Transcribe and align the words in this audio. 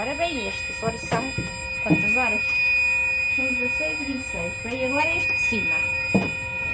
Ora 0.00 0.14
bem, 0.14 0.46
este, 0.46 0.62
agora 0.78 0.96
são 0.96 1.24
quantas 1.82 2.16
horas? 2.16 2.40
São 3.34 3.44
16 3.46 4.00
e 4.00 4.04
26. 4.04 4.52
Bem, 4.64 4.84
agora 4.86 5.16
este 5.16 5.32
de 5.32 5.40
cima. 5.40 5.74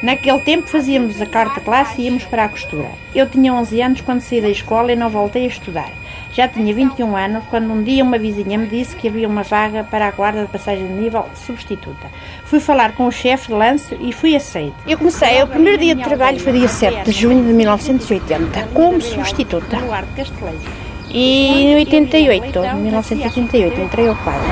Naquele 0.03 0.41
tempo 0.41 0.69
fazíamos 0.69 1.23
a 1.23 1.25
quarta 1.25 1.59
classe 1.63 2.03
e 2.03 2.05
íamos 2.05 2.25
para 2.25 2.45
a 2.45 2.49
costura. 2.51 2.91
Eu 3.15 3.27
tinha 3.27 3.55
11 3.55 3.81
anos 3.81 4.01
quando 4.03 4.21
saí 4.21 4.43
da 4.43 4.51
escola 4.51 4.93
e 4.93 4.97
não 4.97 5.09
voltei 5.09 5.45
a 5.45 5.49
estudar. 5.49 5.91
Já 6.35 6.47
tinha 6.47 6.75
21 6.75 7.17
anos 7.17 7.45
quando 7.49 7.73
um 7.73 7.83
dia 7.83 8.05
uma 8.05 8.19
vizinha 8.19 8.59
me 8.59 8.67
disse 8.67 8.95
que 8.95 9.09
havia 9.09 9.27
uma 9.27 9.43
vaga 9.43 9.85
para 9.85 10.07
a 10.07 10.11
guarda 10.11 10.43
de 10.43 10.53
passagem 10.53 10.87
de 10.87 10.93
nível 10.93 11.27
substituta. 11.35 12.11
Fui 12.45 12.61
falar 12.61 12.93
com 12.93 13.07
o 13.07 13.11
chefe 13.11 13.47
de 13.49 13.55
lance 13.55 13.97
e 13.99 14.13
fui 14.13 14.37
aceito. 14.37 14.77
Eu 14.87 14.99
comecei, 14.99 15.43
o 15.43 15.49
primeiro 15.49 15.79
dia 15.79 15.95
de 15.95 16.05
trabalho 16.05 16.39
foi 16.39 16.53
dia 16.53 16.69
7 16.69 17.05
de 17.05 17.13
junho 17.13 17.43
de 17.43 17.55
1980, 17.55 18.69
como 18.75 19.01
substituta. 19.01 19.79
E 21.17 21.63
em 21.63 21.75
88, 21.77 22.61
1988, 22.61 23.81
entrei 23.81 24.09
ao 24.09 24.17
quadro. 24.17 24.43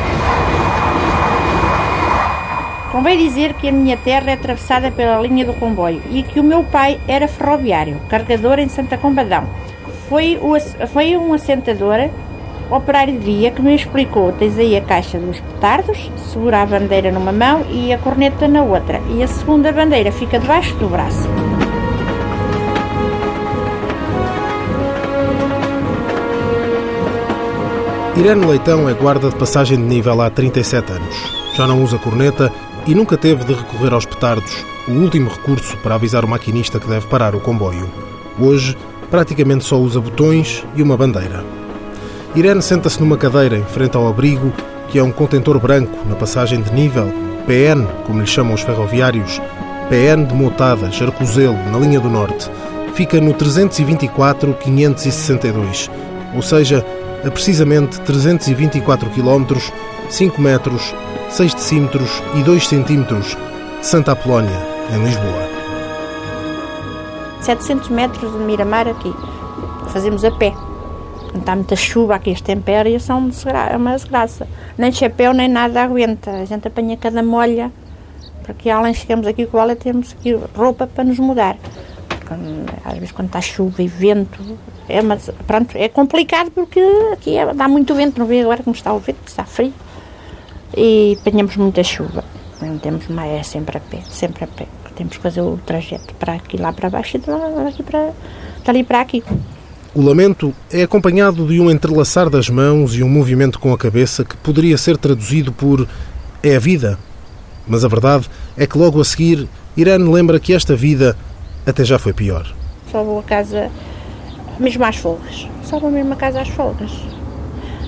Convém 2.92 3.18
dizer 3.18 3.54
que 3.54 3.68
a 3.68 3.72
minha 3.72 3.96
terra 3.96 4.30
é 4.30 4.34
atravessada 4.34 4.92
pela 4.92 5.20
linha 5.20 5.44
do 5.44 5.54
comboio 5.54 6.00
e 6.12 6.22
que 6.22 6.38
o 6.38 6.44
meu 6.44 6.62
pai 6.62 7.00
era 7.08 7.26
ferroviário, 7.26 8.00
carregador 8.08 8.60
em 8.60 8.68
Santa 8.68 8.96
Combadão. 8.96 9.44
Foi, 10.08 10.38
o, 10.40 10.54
foi 10.86 11.16
um 11.16 11.32
assentador, 11.32 12.10
operário 12.70 13.18
de 13.18 13.38
dia, 13.38 13.50
que 13.50 13.60
me 13.60 13.74
explicou: 13.74 14.30
tens 14.30 14.56
aí 14.56 14.76
a 14.76 14.82
caixa 14.82 15.18
dos 15.18 15.40
petardos, 15.40 16.12
segura 16.30 16.62
a 16.62 16.66
bandeira 16.66 17.10
numa 17.10 17.32
mão 17.32 17.66
e 17.70 17.92
a 17.92 17.98
corneta 17.98 18.46
na 18.46 18.62
outra, 18.62 19.00
e 19.10 19.20
a 19.20 19.26
segunda 19.26 19.72
bandeira 19.72 20.12
fica 20.12 20.38
debaixo 20.38 20.76
do 20.76 20.88
braço. 20.88 21.28
Irene 28.14 28.44
Leitão 28.44 28.90
é 28.90 28.92
guarda 28.92 29.30
de 29.30 29.36
passagem 29.36 29.78
de 29.78 29.84
nível 29.84 30.20
há 30.20 30.28
37 30.28 30.92
anos. 30.92 31.16
Já 31.56 31.66
não 31.66 31.82
usa 31.82 31.96
corneta 31.96 32.52
e 32.86 32.94
nunca 32.94 33.16
teve 33.16 33.42
de 33.42 33.54
recorrer 33.54 33.94
aos 33.94 34.04
petardos, 34.04 34.54
o 34.86 34.92
último 34.92 35.30
recurso 35.30 35.78
para 35.78 35.94
avisar 35.94 36.22
o 36.22 36.28
maquinista 36.28 36.78
que 36.78 36.86
deve 36.86 37.06
parar 37.06 37.34
o 37.34 37.40
comboio. 37.40 37.90
Hoje, 38.38 38.76
praticamente 39.10 39.64
só 39.64 39.78
usa 39.78 39.98
botões 39.98 40.62
e 40.76 40.82
uma 40.82 40.94
bandeira. 40.94 41.42
Irene 42.36 42.60
senta-se 42.60 43.00
numa 43.00 43.16
cadeira 43.16 43.56
em 43.56 43.64
frente 43.64 43.96
ao 43.96 44.06
abrigo, 44.06 44.52
que 44.88 44.98
é 44.98 45.02
um 45.02 45.10
contentor 45.10 45.58
branco 45.58 45.96
na 46.06 46.14
passagem 46.14 46.60
de 46.60 46.70
nível, 46.70 47.10
PN, 47.46 47.86
como 48.06 48.20
lhe 48.20 48.26
chamam 48.26 48.52
os 48.52 48.60
ferroviários, 48.60 49.40
PN 49.88 50.26
de 50.26 50.34
Motada, 50.34 50.90
Jarcozelo, 50.90 51.56
na 51.70 51.78
linha 51.78 51.98
do 51.98 52.10
Norte. 52.10 52.50
Fica 52.94 53.18
no 53.22 53.32
324-562, 53.32 55.88
ou 56.34 56.42
seja, 56.42 56.84
a 57.24 57.30
precisamente 57.30 58.00
324 58.00 59.10
km, 59.10 59.56
5 60.08 60.40
metros, 60.40 60.94
6 61.30 61.54
decímetros 61.54 62.22
e 62.34 62.42
2 62.42 62.68
centímetros 62.68 63.36
de 63.80 63.86
Santa 63.86 64.12
Apolónia, 64.12 64.58
em 64.92 65.04
Lisboa. 65.04 65.48
700 67.40 67.88
metros 67.88 68.32
de 68.32 68.38
Miramar 68.38 68.88
aqui. 68.88 69.12
Fazemos 69.88 70.24
a 70.24 70.30
pé. 70.30 70.52
Está 71.34 71.56
muita 71.56 71.74
chuva 71.76 72.16
aqui, 72.16 72.30
as 72.30 72.40
tempéramaturas 72.40 73.02
são 73.02 73.30
é 73.46 73.76
uma 73.76 73.94
desgraça. 73.94 74.46
Nem 74.76 74.92
chapéu, 74.92 75.32
nem 75.32 75.48
nada 75.48 75.82
aguenta. 75.82 76.30
A 76.30 76.44
gente 76.44 76.68
apanha 76.68 76.96
cada 76.96 77.22
molha. 77.22 77.72
Porque 78.44 78.68
além 78.68 78.92
chegamos 78.92 79.26
aqui 79.26 79.46
com 79.46 79.58
ela, 79.58 79.74
temos 79.74 80.14
roupa 80.54 80.86
para 80.86 81.04
nos 81.04 81.18
mudar. 81.18 81.56
Às 82.84 82.94
vezes 82.94 83.12
quando 83.12 83.28
está 83.28 83.40
chuva 83.40 83.82
e 83.82 83.88
vento, 83.88 84.40
é, 84.88 85.00
uma, 85.00 85.16
pronto, 85.46 85.76
é 85.76 85.88
complicado 85.88 86.50
porque 86.50 86.80
aqui 87.12 87.36
é, 87.36 87.52
dá 87.54 87.68
muito 87.68 87.94
vento, 87.94 88.18
não 88.18 88.26
vê 88.26 88.40
agora 88.40 88.62
como 88.62 88.74
está 88.74 88.92
o 88.92 88.98
vento, 88.98 89.18
está 89.26 89.44
frio. 89.44 89.72
E 90.76 91.18
apanhamos 91.20 91.56
muita 91.56 91.82
chuva. 91.84 92.24
Não 92.60 92.78
temos 92.78 93.08
mais, 93.08 93.32
é 93.32 93.42
sempre 93.42 93.76
a 93.76 93.80
pé, 93.80 94.00
sempre 94.08 94.44
a 94.44 94.46
pé. 94.46 94.66
Temos 94.94 95.16
que 95.16 95.22
fazer 95.22 95.40
o 95.40 95.58
trajeto 95.64 96.14
para 96.14 96.34
aqui, 96.34 96.56
lá 96.56 96.72
para 96.72 96.90
baixo 96.90 97.16
e 97.16 97.20
de 97.20 97.30
lá, 97.30 97.68
aqui 97.68 97.82
para, 97.82 98.12
dali 98.64 98.84
para 98.84 99.00
aqui. 99.00 99.22
O 99.94 100.00
lamento 100.00 100.54
é 100.70 100.82
acompanhado 100.82 101.46
de 101.46 101.60
um 101.60 101.70
entrelaçar 101.70 102.30
das 102.30 102.48
mãos 102.48 102.94
e 102.94 103.02
um 103.02 103.08
movimento 103.08 103.58
com 103.58 103.72
a 103.72 103.78
cabeça 103.78 104.24
que 104.24 104.36
poderia 104.36 104.78
ser 104.78 104.96
traduzido 104.96 105.52
por 105.52 105.86
é 106.42 106.56
a 106.56 106.58
vida. 106.58 106.98
Mas 107.66 107.84
a 107.84 107.88
verdade 107.88 108.28
é 108.56 108.66
que 108.66 108.78
logo 108.78 109.00
a 109.00 109.04
seguir, 109.04 109.48
Irene 109.76 110.10
lembra 110.10 110.40
que 110.40 110.52
esta 110.52 110.74
vida 110.74 111.16
até 111.66 111.84
já 111.84 111.98
foi 111.98 112.12
pior. 112.12 112.46
Só 112.90 113.02
vou 113.02 113.18
a 113.18 113.22
casa 113.22 113.70
mesmo 114.58 114.84
às 114.84 114.96
folgas. 114.96 115.48
Só 115.62 115.78
vou 115.78 115.90
mesmo 115.90 116.12
a 116.12 116.16
casa 116.16 116.40
às 116.40 116.48
folgas. 116.48 116.90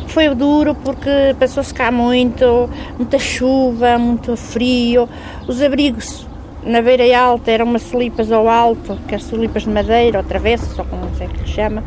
Foi 0.09 0.33
duro 0.35 0.75
porque 0.75 1.35
passou-se 1.39 1.75
cá 1.75 1.91
muito, 1.91 2.71
muita 2.97 3.19
chuva, 3.19 3.99
muito 3.99 4.37
frio. 4.37 5.09
Os 5.49 5.61
abrigos 5.61 6.27
na 6.65 6.81
beira 6.81 7.19
alta 7.19 7.51
eram 7.51 7.67
umas 7.67 7.83
solipas 7.83 8.31
ao 8.31 8.49
alto, 8.49 8.97
que 9.09 9.15
as 9.15 9.25
solipas 9.25 9.65
de 9.65 9.71
madeira 9.71 10.19
ou 10.19 10.25
travessa, 10.25 10.67
só 10.75 10.85
como 10.85 11.05
o 11.07 11.11
que 11.11 11.25
lhe 11.25 11.47
chama. 11.47 11.83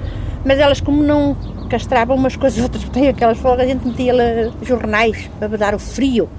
Mas 0.46 0.59
elas, 0.59 0.81
como 0.81 1.02
não 1.02 1.36
castravam 1.69 2.16
umas 2.16 2.36
coisas 2.36 2.62
outras, 2.64 2.84
porque 2.84 3.08
aquelas 3.08 3.38
folgas, 3.38 3.66
a 3.66 3.69
gente 3.69 3.88
metia 3.88 4.52
jornais 4.62 5.30
para 5.40 5.48
dar 5.58 5.74
o 5.74 5.80
frio 5.80 6.30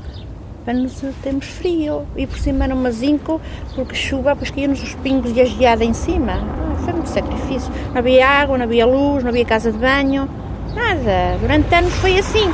para 0.69 0.77
nos 0.77 1.03
termos 1.23 1.47
frio. 1.47 2.03
E 2.15 2.27
por 2.27 2.39
cima 2.39 2.65
era 2.65 2.75
uma 2.75 2.91
zinco, 2.91 3.41
porque 3.75 3.95
chuva, 3.95 4.35
depois 4.35 4.51
caía-nos 4.51 4.83
os 4.83 4.95
pingos 4.97 5.35
e 5.35 5.41
a 5.41 5.45
geada 5.47 5.83
em 5.83 5.95
cima. 5.95 6.35
Ah, 6.35 6.77
foi 6.85 6.93
muito 6.93 7.09
sacrifício. 7.09 7.73
Não 7.89 7.97
havia 7.97 8.29
água, 8.29 8.59
não 8.59 8.65
havia 8.65 8.85
luz, 8.85 9.25
não 9.25 9.31
havia 9.31 9.47
casa 9.47 9.73
de 9.73 9.79
banho, 9.79 10.29
nada. 10.75 11.39
Durante 11.41 11.75
anos 11.75 11.95
foi 11.95 12.19
assim. 12.19 12.53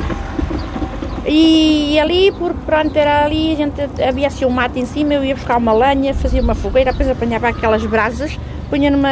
E 1.27 1.99
ali, 1.99 2.31
porque 2.31 2.61
pronto, 2.65 2.97
era 2.97 3.25
ali, 3.25 3.53
a 3.53 3.57
gente, 3.57 3.81
havia 4.01 4.29
assim 4.29 4.45
um 4.45 4.51
mato 4.51 4.79
em 4.79 4.87
cima, 4.87 5.15
eu 5.15 5.25
ia 5.25 5.35
buscar 5.35 5.57
uma 5.57 5.73
lenha, 5.73 6.15
fazia 6.15 6.41
uma 6.41 6.55
fogueira, 6.55 6.93
depois 6.93 7.11
apanhava 7.11 7.49
aquelas 7.49 7.85
brasas, 7.85 8.39
punha 8.71 8.93
numa 8.93 9.09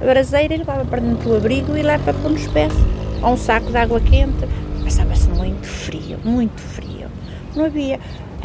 braseira 0.00 0.54
e 0.54 0.56
levava 0.56 0.86
para 0.86 1.00
dentro 1.00 1.28
do 1.28 1.36
abrigo 1.36 1.76
e 1.76 1.82
lá 1.82 1.98
para 1.98 2.14
pôr 2.14 2.30
nos 2.30 2.46
pés. 2.46 2.72
Ou 3.22 3.34
um 3.34 3.36
saco 3.36 3.70
de 3.70 3.76
água 3.76 4.00
quente. 4.00 4.48
Passava-se 4.82 5.28
muito 5.28 5.66
frio, 5.66 6.18
muito 6.24 6.58
frio. 6.58 6.90
Não 7.54 7.66
havia. 7.66 7.98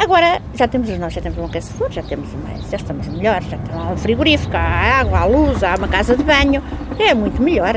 Agora 0.05 0.39
já 0.53 0.67
temos 0.67 0.88
os 0.88 0.99
nós, 0.99 1.13
já 1.13 1.19
temos 1.19 1.39
um 1.39 1.45
aquecedor, 1.45 1.91
já 1.91 2.03
temos 2.03 2.31
uma, 2.31 2.61
já 2.69 2.77
estamos 2.77 3.07
melhores, 3.07 3.49
já 3.49 3.57
temos 3.57 3.91
um 3.91 3.97
frigorífico, 3.97 4.55
há 4.55 4.99
água, 4.99 5.17
há 5.17 5.25
luz, 5.25 5.63
há 5.63 5.73
uma 5.73 5.88
casa 5.88 6.16
de 6.16 6.23
banho. 6.23 6.61
É 6.99 7.16
muito 7.16 7.41
melhor, 7.41 7.73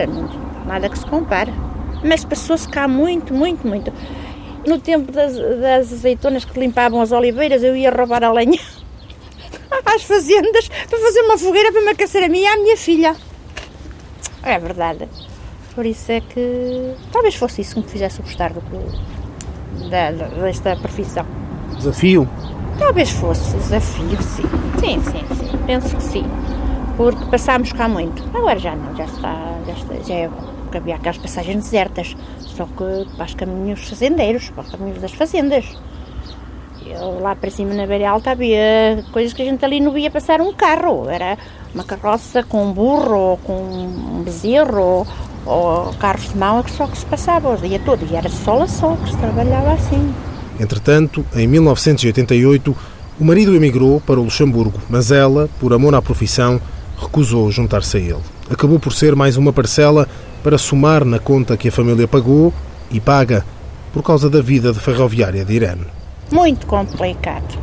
nada 0.67 0.91
que 0.91 0.99
se 0.99 1.07
compara. 1.07 1.51
Mas 2.05 2.27
passou-se 2.27 2.69
cá 2.69 2.87
muito, 2.87 3.33
muito, 3.33 3.67
muito. 3.67 3.91
No 4.67 4.79
tempo 4.79 5.11
das, 5.11 5.39
das 5.39 5.91
azeitonas 5.91 6.45
que 6.45 6.61
limpavam 6.61 7.01
as 7.01 7.13
oliveiras, 7.13 7.63
eu 7.63 7.75
ia 7.75 7.91
roubar 7.91 8.23
a 8.23 8.31
lenha 8.31 8.61
às 9.87 10.03
fazendas 10.03 10.69
para 10.69 10.99
fazer 10.99 11.23
uma 11.23 11.39
fogueira 11.39 11.73
para 11.73 11.81
me 11.81 11.89
aquecer 11.93 12.23
a 12.23 12.29
mim 12.29 12.41
e 12.41 12.47
à 12.47 12.59
minha 12.59 12.77
filha. 12.77 13.17
É 14.43 14.59
verdade. 14.59 15.09
Por 15.75 15.87
isso 15.87 16.13
é 16.13 16.21
que 16.21 16.95
talvez 17.11 17.37
fosse 17.37 17.63
isso 17.63 17.77
que 17.77 17.81
me 17.81 17.89
fizesse 17.89 18.21
gostar 18.21 18.53
do, 18.53 18.61
da, 19.89 20.11
desta 20.11 20.77
profissão. 20.77 21.48
Desafio? 21.79 22.29
Talvez 22.79 23.11
fosse 23.11 23.57
desafio, 23.57 24.23
sim. 24.23 24.43
Sim, 24.79 25.03
sim, 25.03 25.25
sim. 25.35 25.59
Penso 25.67 25.97
que 25.97 26.03
sim. 26.03 26.25
Porque 26.97 27.25
passámos 27.27 27.73
cá 27.73 27.89
muito. 27.89 28.23
Agora 28.37 28.59
já 28.59 28.75
não, 28.75 28.95
já 28.97 29.05
está, 29.05 29.37
já, 29.67 29.73
está, 29.73 29.95
já 30.07 30.15
é 30.15 30.31
porque 30.69 30.79
havia 30.79 30.97
aquelas 30.97 31.17
passagens 31.17 31.65
desertas, 31.65 32.15
só 32.41 32.65
que 32.65 33.17
para 33.17 33.25
os 33.25 33.35
caminhos 33.35 33.89
fazendeiros, 33.89 34.51
para 34.51 34.65
os 34.65 34.71
caminhos 34.71 35.01
das 35.01 35.13
fazendas. 35.13 35.65
Eu, 36.85 37.21
lá 37.21 37.35
para 37.35 37.51
cima 37.51 37.75
na 37.75 37.87
beira 37.87 38.11
alta 38.11 38.33
havia 38.33 39.05
coisas 39.13 39.33
que 39.33 39.43
a 39.43 39.45
gente 39.45 39.65
ali 39.65 39.81
não 39.81 39.93
via 39.93 40.11
passar 40.11 40.41
um 40.41 40.53
carro, 40.53 41.09
era 41.09 41.39
uma 41.75 41.85
carroça 41.85 42.43
com 42.43 42.65
um 42.65 42.73
burro, 42.73 43.39
com 43.45 43.53
um 43.55 44.23
bezerro, 44.23 44.83
ou, 44.83 45.07
ou 45.47 45.95
carros 45.95 46.29
de 46.29 46.37
mão, 46.37 46.61
é 46.61 46.63
que 46.63 46.71
só 46.71 46.87
que 46.87 46.99
se 46.99 47.07
passava 47.07 47.55
o 47.55 47.57
dia 47.57 47.81
todo, 47.85 48.07
e 48.11 48.15
era 48.15 48.29
sol 48.29 48.63
a 48.63 48.69
sol 48.69 48.97
que 48.97 49.11
se 49.11 49.17
trabalhava 49.17 49.73
assim. 49.73 50.15
Entretanto, 50.59 51.25
em 51.35 51.47
1988, 51.47 52.77
o 53.21 53.25
marido 53.25 53.55
emigrou 53.55 54.01
para 54.01 54.21
o 54.21 54.25
Luxemburgo, 54.25 54.81
mas 54.89 55.11
ela, 55.11 55.49
por 55.61 55.73
amor 55.73 55.95
à 55.95 56.03
profissão, 56.03 56.61
recusou 57.01 57.51
juntar-se 57.51 57.97
a 57.97 58.01
ele. 58.01 58.23
Acabou 58.51 58.79
por 58.79 58.93
ser 58.93 59.15
mais 59.15 59.37
uma 59.37 59.53
parcela 59.53 60.09
para 60.43 60.59
somar 60.59 61.05
na 61.05 61.19
conta 61.19 61.57
que 61.57 61.69
a 61.69 61.73
família 61.73 62.09
pagou 62.09 62.53
e 62.91 63.01
paga 63.01 63.45
por 63.93 64.03
causa 64.03 64.31
da 64.31 64.41
vida 64.41 64.73
de 64.73 64.81
ferroviária 64.81 65.45
de 65.45 65.55
Irene. 65.55 65.87
Muito 66.31 66.67
complicado. 66.67 67.59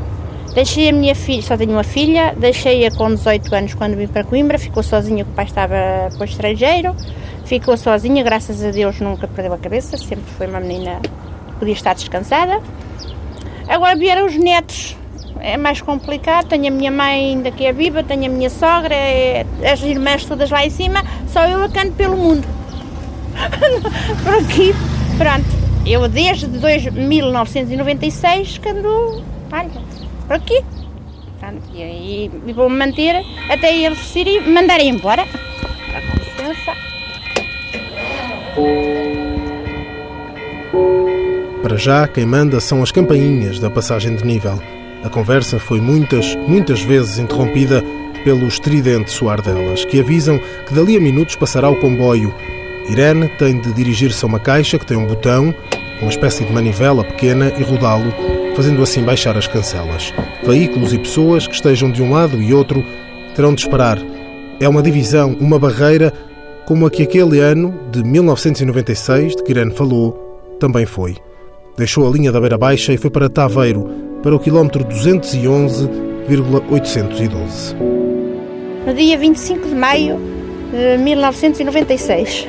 Deixei 0.53 0.89
a 0.89 0.94
minha 0.94 1.13
filha, 1.13 1.42
só 1.42 1.57
tenho 1.57 1.71
uma 1.71 1.83
filha, 1.83 2.33
deixei-a 2.38 2.89
com 2.92 3.13
18 3.13 3.53
anos 3.53 3.74
quando 3.74 3.97
vim 3.97 4.07
para 4.07 4.24
Coimbra, 4.24 4.57
ficou 4.57 4.81
sozinha, 4.81 5.24
o 5.24 5.27
pai 5.27 5.45
estava 5.45 5.75
para 6.09 6.21
o 6.21 6.24
estrangeiro, 6.24 6.95
ficou 7.44 7.75
sozinha, 7.75 8.24
graças 8.24 8.63
a 8.63 8.71
Deus 8.71 9.01
nunca 9.01 9.27
perdeu 9.27 9.53
a 9.53 9.57
cabeça, 9.57 9.97
sempre 9.97 10.25
foi 10.38 10.47
uma 10.47 10.62
menina 10.62 11.01
podia 11.60 11.74
estar 11.74 11.94
descansada. 11.94 12.62
Agora 13.68 13.96
vieram 13.96 14.25
os 14.28 14.36
netos, 14.36 14.96
é 15.40 15.57
mais 15.57 15.81
complicado. 15.81 16.48
Tenho 16.48 16.68
a 16.68 16.72
minha 16.72 16.92
mãe 16.92 17.31
ainda 17.31 17.52
que 17.52 17.66
é 17.66 17.74
viva, 17.74 18.04
tenho 18.04 18.25
a 18.25 18.30
minha 18.30 18.50
sogra, 18.50 18.94
é, 18.94 19.46
as 19.72 19.81
irmãs 19.81 20.25
todas 20.25 20.50
lá 20.50 20.66
em 20.66 20.69
cima, 20.69 21.04
só 21.28 21.46
eu 21.48 21.63
a 21.63 21.69
canto 21.69 21.94
pelo 21.94 22.18
mundo. 22.18 22.48
Por 24.24 24.34
aqui, 24.36 24.74
pronto. 25.18 25.66
Eu 25.86 26.07
desde 26.07 26.48
dois, 26.48 26.84
1996 26.86 28.57
que 28.57 28.69
ando, 28.69 29.24
olha, 29.52 29.69
por 30.28 30.36
aqui. 30.36 30.63
E, 31.75 32.31
e 32.48 32.54
vou-me 32.54 32.75
manter 32.75 33.24
até 33.50 33.78
eles 33.78 34.00
se 34.00 34.40
mandarem 34.40 34.90
embora. 34.90 35.25
Com 35.25 36.48
licença. 36.48 36.74
Para 41.66 41.78
já, 41.78 42.08
quem 42.08 42.28
manda 42.28 42.60
são 42.60 42.84
as 42.84 42.92
campainhas 42.92 43.58
da 43.58 43.72
passagem 43.72 44.16
de 44.16 44.24
nível. 44.24 44.62
A 45.04 45.10
conversa 45.10 45.58
foi 45.58 45.82
muitas, 45.82 46.36
muitas 46.48 46.84
vezes 46.84 47.18
interrompida 47.18 47.84
pelo 48.24 48.46
estridente 48.46 49.10
soar 49.10 49.42
delas, 49.42 49.84
que 49.84 50.00
avisam 50.00 50.40
que 50.68 50.76
dali 50.76 50.96
a 50.96 51.02
minutos 51.02 51.36
passará 51.36 51.68
o 51.68 51.80
comboio. 51.80 52.32
Irene 52.88 53.28
tem 53.40 53.60
de 53.60 53.74
dirigir-se 53.74 54.24
a 54.24 54.28
uma 54.28 54.40
caixa 54.40 54.78
que 54.78 54.86
tem 54.86 54.96
um 54.96 55.08
botão, 55.08 55.56
uma 56.04 56.12
espécie 56.12 56.46
de 56.46 56.54
manivela 56.54 57.04
pequena, 57.04 57.52
e 57.58 57.64
rodá-lo, 57.64 58.14
fazendo 58.56 58.84
assim 58.84 59.02
baixar 59.02 59.36
as 59.36 59.48
cancelas. 59.48 60.14
Veículos 60.44 60.94
e 60.94 61.00
pessoas 61.00 61.48
que 61.48 61.56
estejam 61.56 61.92
de 61.92 62.00
um 62.00 62.12
lado 62.12 62.40
e 62.40 62.54
outro 62.54 62.86
terão 63.36 63.56
de 63.56 63.62
esperar. 63.62 63.98
É 64.60 64.70
uma 64.70 64.84
divisão, 64.84 65.36
uma 65.40 65.58
barreira, 65.58 66.14
como 66.68 66.86
a 66.86 66.92
que 66.92 67.02
aquele 67.02 67.40
ano 67.40 67.74
de 67.92 68.04
1996, 68.04 69.36
de 69.36 69.44
que 69.44 69.52
Irene 69.52 69.74
falou, 69.74 70.56
também 70.60 70.86
foi. 70.86 71.16
Deixou 71.77 72.07
a 72.07 72.12
linha 72.12 72.31
da 72.31 72.39
Beira 72.39 72.57
Baixa 72.57 72.94
e 72.94 72.98
foi 72.98 73.10
para 73.10 73.30
Taveiro, 73.30 73.89
para 74.24 74.36
o 74.36 74.39
quilómetro 74.39 74.83
211,812 74.83 77.75
no 78.86 78.94
dia 78.94 79.18
25 79.18 79.68
de 79.68 79.75
maio 79.75 80.19
de 80.72 81.04
1996. 81.04 82.48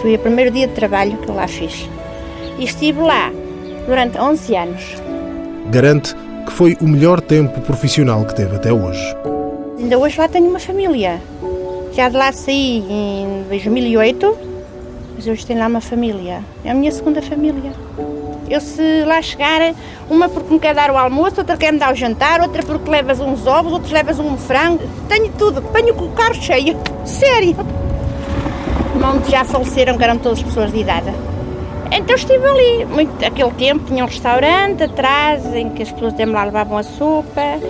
Foi 0.00 0.14
o 0.14 0.18
primeiro 0.18 0.52
dia 0.52 0.68
de 0.68 0.74
trabalho 0.74 1.18
que 1.18 1.28
eu 1.28 1.34
lá 1.34 1.48
fiz. 1.48 1.88
E 2.58 2.64
estive 2.64 3.00
lá 3.00 3.32
durante 3.86 4.16
11 4.16 4.56
anos. 4.56 4.82
Garante 5.70 6.14
que 6.46 6.52
foi 6.52 6.76
o 6.80 6.86
melhor 6.86 7.20
tempo 7.20 7.60
profissional 7.62 8.24
que 8.24 8.36
teve 8.36 8.54
até 8.54 8.72
hoje. 8.72 9.02
Ainda 9.78 9.98
hoje 9.98 10.18
lá 10.18 10.28
tenho 10.28 10.48
uma 10.48 10.60
família. 10.60 11.20
Já 11.92 12.08
de 12.08 12.16
lá 12.16 12.32
saí 12.32 12.84
em 12.88 13.44
2008, 13.48 14.38
mas 15.16 15.26
hoje 15.26 15.44
tenho 15.44 15.58
lá 15.58 15.66
uma 15.66 15.80
família. 15.80 16.40
É 16.64 16.70
a 16.70 16.74
minha 16.74 16.92
segunda 16.92 17.20
família. 17.20 17.72
Eu 18.48 18.60
se 18.60 19.04
lá 19.04 19.20
chegar, 19.22 19.74
uma 20.08 20.28
porque 20.28 20.52
me 20.52 20.60
quer 20.60 20.74
dar 20.74 20.90
o 20.90 20.96
almoço, 20.96 21.36
outra 21.38 21.56
quer 21.56 21.72
me 21.72 21.78
dar 21.78 21.92
o 21.92 21.96
jantar, 21.96 22.40
outra 22.40 22.62
porque 22.62 22.90
levas 22.90 23.20
uns 23.20 23.46
ovos, 23.46 23.72
outros 23.72 23.92
levas 23.92 24.18
um 24.18 24.36
frango. 24.36 24.82
Tenho 25.08 25.30
tudo, 25.32 25.60
tenho 25.60 25.94
o 25.94 26.12
carro 26.12 26.34
cheio. 26.34 26.76
Sério. 27.04 27.56
Muitos 28.94 29.30
já 29.30 29.44
faleceram, 29.44 29.96
que 29.96 30.04
eram 30.04 30.18
todas 30.18 30.42
pessoas 30.42 30.72
de 30.72 30.80
idade. 30.80 31.12
Então 31.90 32.16
estive 32.16 32.44
ali, 32.44 32.84
muito, 32.86 33.24
aquele 33.24 33.50
tempo 33.52 33.84
tinha 33.84 34.04
um 34.04 34.08
restaurante 34.08 34.82
atrás 34.82 35.44
em 35.54 35.70
que 35.70 35.82
as 35.82 35.92
pessoas 35.92 36.14
me 36.14 36.26
lá 36.26 36.44
levavam 36.44 36.78
a 36.78 36.82
sopa 36.82 37.60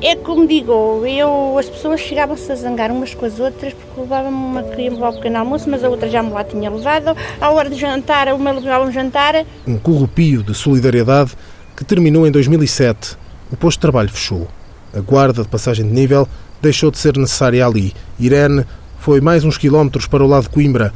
é 0.00 0.14
como 0.16 0.46
digo, 0.46 1.04
eu, 1.06 1.58
as 1.58 1.68
pessoas 1.68 2.00
chegavam-se 2.00 2.50
a 2.52 2.54
zangar 2.54 2.90
umas 2.90 3.14
com 3.14 3.26
as 3.26 3.40
outras 3.40 3.72
porque 3.72 4.00
levavam-me 4.00 4.36
uma 4.36 4.62
queria 4.62 4.90
levar 4.90 5.10
o 5.10 5.12
pequeno 5.14 5.38
almoço, 5.38 5.68
mas 5.68 5.82
a 5.82 5.88
outra 5.88 6.08
já 6.08 6.22
me 6.22 6.30
lá 6.30 6.44
tinha 6.44 6.70
levado. 6.70 7.16
À 7.40 7.50
hora 7.50 7.68
de 7.68 7.76
jantar, 7.76 8.32
uma 8.32 8.52
levava 8.52 8.84
um 8.84 8.92
jantar. 8.92 9.44
Um 9.66 9.76
corrupio 9.76 10.42
de 10.42 10.54
solidariedade 10.54 11.32
que 11.76 11.84
terminou 11.84 12.26
em 12.26 12.30
2007. 12.30 13.16
O 13.50 13.56
posto 13.56 13.78
de 13.78 13.82
trabalho 13.82 14.08
fechou. 14.08 14.46
A 14.94 15.00
guarda 15.00 15.42
de 15.42 15.48
passagem 15.48 15.86
de 15.86 15.92
nível 15.92 16.28
deixou 16.62 16.90
de 16.90 16.98
ser 16.98 17.16
necessária 17.16 17.66
ali. 17.66 17.92
Irene 18.18 18.64
foi 18.98 19.20
mais 19.20 19.44
uns 19.44 19.58
quilómetros 19.58 20.06
para 20.06 20.24
o 20.24 20.26
lado 20.26 20.44
de 20.44 20.50
Coimbra, 20.50 20.92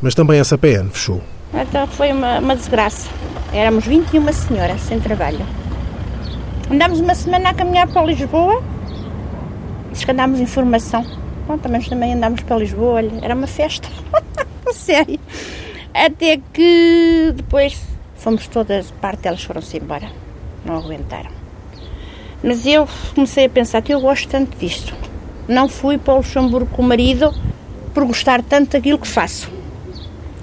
mas 0.00 0.14
também 0.14 0.40
essa 0.40 0.58
PN 0.58 0.90
fechou. 0.90 1.22
Então 1.54 1.86
foi 1.86 2.12
uma, 2.12 2.38
uma 2.38 2.56
desgraça. 2.56 3.08
Éramos 3.52 3.84
21 3.84 4.32
senhoras 4.32 4.80
sem 4.80 4.98
trabalho. 5.00 5.61
Andámos 6.72 7.00
uma 7.00 7.14
semana 7.14 7.50
a 7.50 7.54
caminhar 7.54 7.86
para 7.86 8.02
Lisboa, 8.06 8.62
diz 9.92 10.06
que 10.06 10.10
andámos 10.10 10.40
em 10.40 10.46
formação. 10.46 11.04
Bom, 11.46 11.58
também, 11.58 11.82
também 11.82 12.14
andámos 12.14 12.40
para 12.40 12.56
Lisboa, 12.56 12.94
olha, 12.94 13.10
era 13.20 13.34
uma 13.34 13.46
festa, 13.46 13.90
sério. 14.72 15.20
Até 15.92 16.40
que 16.50 17.30
depois 17.36 17.78
fomos 18.16 18.46
todas, 18.46 18.90
parte 18.90 19.20
delas 19.20 19.44
foram-se 19.44 19.76
embora, 19.76 20.08
não 20.64 20.78
aguentaram. 20.78 21.30
Mas 22.42 22.64
eu 22.64 22.88
comecei 23.14 23.44
a 23.44 23.50
pensar 23.50 23.82
que 23.82 23.92
eu 23.92 24.00
gosto 24.00 24.30
tanto 24.30 24.56
disto. 24.56 24.94
Não 25.46 25.68
fui 25.68 25.98
para 25.98 26.14
o 26.14 26.16
Luxemburgo 26.16 26.74
com 26.74 26.80
o 26.80 26.86
marido 26.86 27.34
por 27.92 28.06
gostar 28.06 28.42
tanto 28.42 28.70
daquilo 28.70 28.98
que 28.98 29.06
faço. 29.06 29.52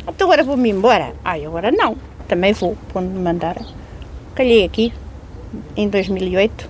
Então 0.08 0.28
agora 0.28 0.44
vou-me 0.44 0.70
embora. 0.70 1.12
Ai, 1.26 1.44
agora 1.44 1.72
não. 1.72 1.98
Também 2.28 2.54
vou, 2.54 2.78
quando 2.94 3.10
me 3.10 3.20
mandaram. 3.20 3.66
Calhei 4.36 4.64
aqui, 4.64 4.94
em 5.76 5.88
2008. 5.88 6.70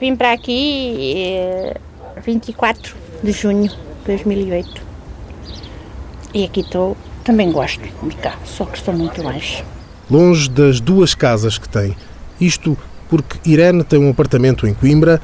Vim 0.00 0.16
para 0.16 0.32
aqui 0.32 1.14
eh, 1.16 1.76
24 2.24 2.94
de 3.22 3.32
junho 3.32 3.68
de 3.68 3.76
2008. 4.06 4.82
E 6.34 6.44
aqui 6.44 6.60
estou, 6.60 6.96
também 7.22 7.52
gosto 7.52 7.82
de 8.02 8.16
cá, 8.16 8.36
só 8.44 8.64
que 8.64 8.78
estou 8.78 8.94
muito 8.94 9.22
longe. 9.22 9.62
Longe 10.10 10.48
das 10.48 10.80
duas 10.80 11.14
casas 11.14 11.58
que 11.58 11.68
tem. 11.68 11.96
Isto 12.40 12.76
porque 13.08 13.38
Irene 13.48 13.84
tem 13.84 14.00
um 14.00 14.10
apartamento 14.10 14.66
em 14.66 14.74
Coimbra 14.74 15.20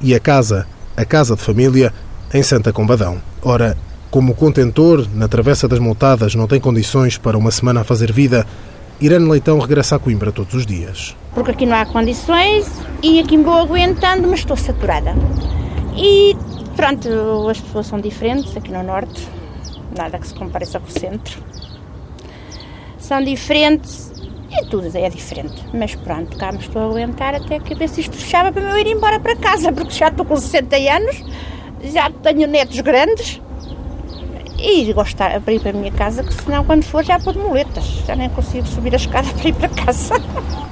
e 0.00 0.14
a 0.14 0.20
casa, 0.20 0.66
a 0.96 1.04
casa 1.04 1.34
de 1.34 1.42
família, 1.42 1.92
em 2.32 2.42
Santa 2.42 2.72
Combadão. 2.72 3.20
Ora, 3.42 3.76
como 4.10 4.32
o 4.32 4.36
contentor 4.36 5.08
na 5.14 5.26
Travessa 5.26 5.66
das 5.66 5.78
Montadas 5.78 6.34
não 6.34 6.46
tem 6.46 6.60
condições 6.60 7.16
para 7.16 7.38
uma 7.38 7.50
semana 7.50 7.80
a 7.80 7.84
fazer 7.84 8.12
vida, 8.12 8.46
Irene 9.00 9.28
Leitão 9.28 9.58
regressa 9.58 9.96
a 9.96 9.98
Coimbra 9.98 10.30
todos 10.30 10.54
os 10.54 10.66
dias. 10.66 11.16
Porque 11.34 11.52
aqui 11.52 11.66
não 11.66 11.76
há 11.76 11.86
condições 11.86 12.70
e 13.02 13.20
aqui 13.20 13.36
me 13.36 13.44
vou 13.44 13.54
aguentando, 13.54 14.26
mas 14.28 14.40
estou 14.40 14.56
saturada. 14.56 15.14
E 15.96 16.36
pronto, 16.76 17.08
as 17.48 17.60
pessoas 17.60 17.86
são 17.86 18.00
diferentes 18.00 18.56
aqui 18.56 18.72
no 18.72 18.82
Norte, 18.82 19.28
nada 19.96 20.18
que 20.18 20.26
se 20.26 20.34
compareça 20.34 20.80
com 20.80 20.88
o 20.88 20.90
centro. 20.90 21.42
São 22.98 23.22
diferentes 23.22 24.12
e 24.50 24.66
tudo 24.66 24.90
é 24.96 25.08
diferente. 25.08 25.64
Mas 25.72 25.94
pronto, 25.94 26.36
cá 26.36 26.52
me 26.52 26.58
estou 26.58 26.82
a 26.82 26.84
aguentar 26.86 27.34
até 27.34 27.60
que 27.60 27.74
ver 27.74 27.88
se 27.88 28.00
isto 28.00 28.16
fechava 28.16 28.50
para 28.50 28.62
eu 28.62 28.78
ir 28.78 28.86
embora 28.86 29.20
para 29.20 29.36
casa, 29.36 29.72
porque 29.72 29.92
já 29.92 30.08
estou 30.08 30.24
com 30.24 30.36
60 30.36 30.76
anos, 30.76 31.24
já 31.82 32.10
tenho 32.10 32.48
netos 32.48 32.80
grandes 32.80 33.40
e 34.62 34.92
gostar 34.92 35.40
para 35.40 35.54
ir 35.54 35.60
para 35.60 35.70
a 35.70 35.74
minha 35.74 35.92
casa, 35.92 36.22
que 36.22 36.34
senão 36.34 36.64
quando 36.64 36.84
for 36.84 37.04
já 37.04 37.18
pôr 37.18 37.34
moletas, 37.34 37.84
já 38.06 38.14
nem 38.14 38.28
consigo 38.28 38.66
subir 38.66 38.92
a 38.92 38.96
escada 38.96 39.28
para 39.34 39.48
ir 39.48 39.54
para 39.54 39.68
casa. 39.68 40.14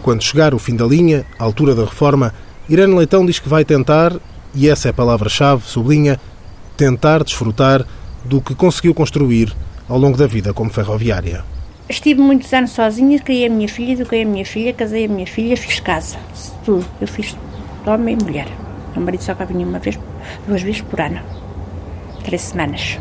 Quando 0.03 0.23
chegar 0.23 0.55
o 0.55 0.59
fim 0.59 0.77
da 0.77 0.85
linha, 0.85 1.25
à 1.39 1.45
altura 1.45 1.75
da 1.75 1.85
reforma, 1.85 2.35
Irene 2.69 2.95
Leitão 2.95 3.25
diz 3.25 3.39
que 3.39 3.49
vai 3.49 3.65
tentar, 3.65 4.13
e 4.55 4.69
essa 4.69 4.89
é 4.89 4.91
a 4.91 4.95
palavra-chave, 4.95 5.63
sublinha, 5.65 6.21
tentar 6.77 7.25
desfrutar 7.25 7.85
do 8.25 8.41
que 8.41 8.55
conseguiu 8.55 8.95
construir 8.95 9.55
ao 9.89 9.99
longo 9.99 10.19
da 10.19 10.27
vida 10.27 10.53
como 10.53 10.71
ferroviária. 10.71 11.43
Estive 11.89 12.21
muitos 12.21 12.53
anos 12.53 12.73
sozinha, 12.73 13.19
criei 13.19 13.47
a 13.47 13.51
minha 13.51 13.69
filha, 13.69 13.93
eduquei 13.93 14.23
a 14.23 14.27
minha 14.27 14.45
filha, 14.45 14.75
casei 14.75 15.07
a 15.07 15.09
minha 15.09 15.27
filha, 15.27 15.57
fiz 15.57 15.81
casa, 15.81 16.19
tudo. 16.63 16.85
Eu 17.01 17.09
fiz 17.09 17.35
homem 17.87 18.19
e 18.21 18.23
mulher. 18.23 18.49
O 18.95 19.01
marido 19.01 19.23
só 19.23 19.35
cá 19.35 19.47
vinha 19.47 19.67
uma 19.67 19.79
vez, 19.79 19.99
duas 20.47 20.61
vezes 20.61 20.83
por 20.83 21.01
ano. 21.01 21.21
Três 22.23 22.43
semanas. 22.43 22.99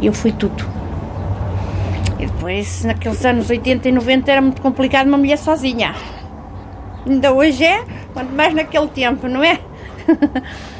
Eu 0.00 0.12
fui 0.12 0.32
tudo. 0.32 0.64
E 2.18 2.26
depois, 2.26 2.84
naqueles 2.84 3.24
anos 3.24 3.50
80 3.50 3.88
e 3.88 3.92
90, 3.92 4.30
era 4.30 4.40
muito 4.40 4.62
complicado 4.62 5.06
uma 5.08 5.18
mulher 5.18 5.38
sozinha. 5.38 5.94
Ainda 7.06 7.32
hoje 7.32 7.64
é, 7.64 7.84
quanto 8.12 8.32
mais 8.32 8.54
naquele 8.54 8.88
tempo, 8.88 9.28
não 9.28 9.42
é? 9.42 9.58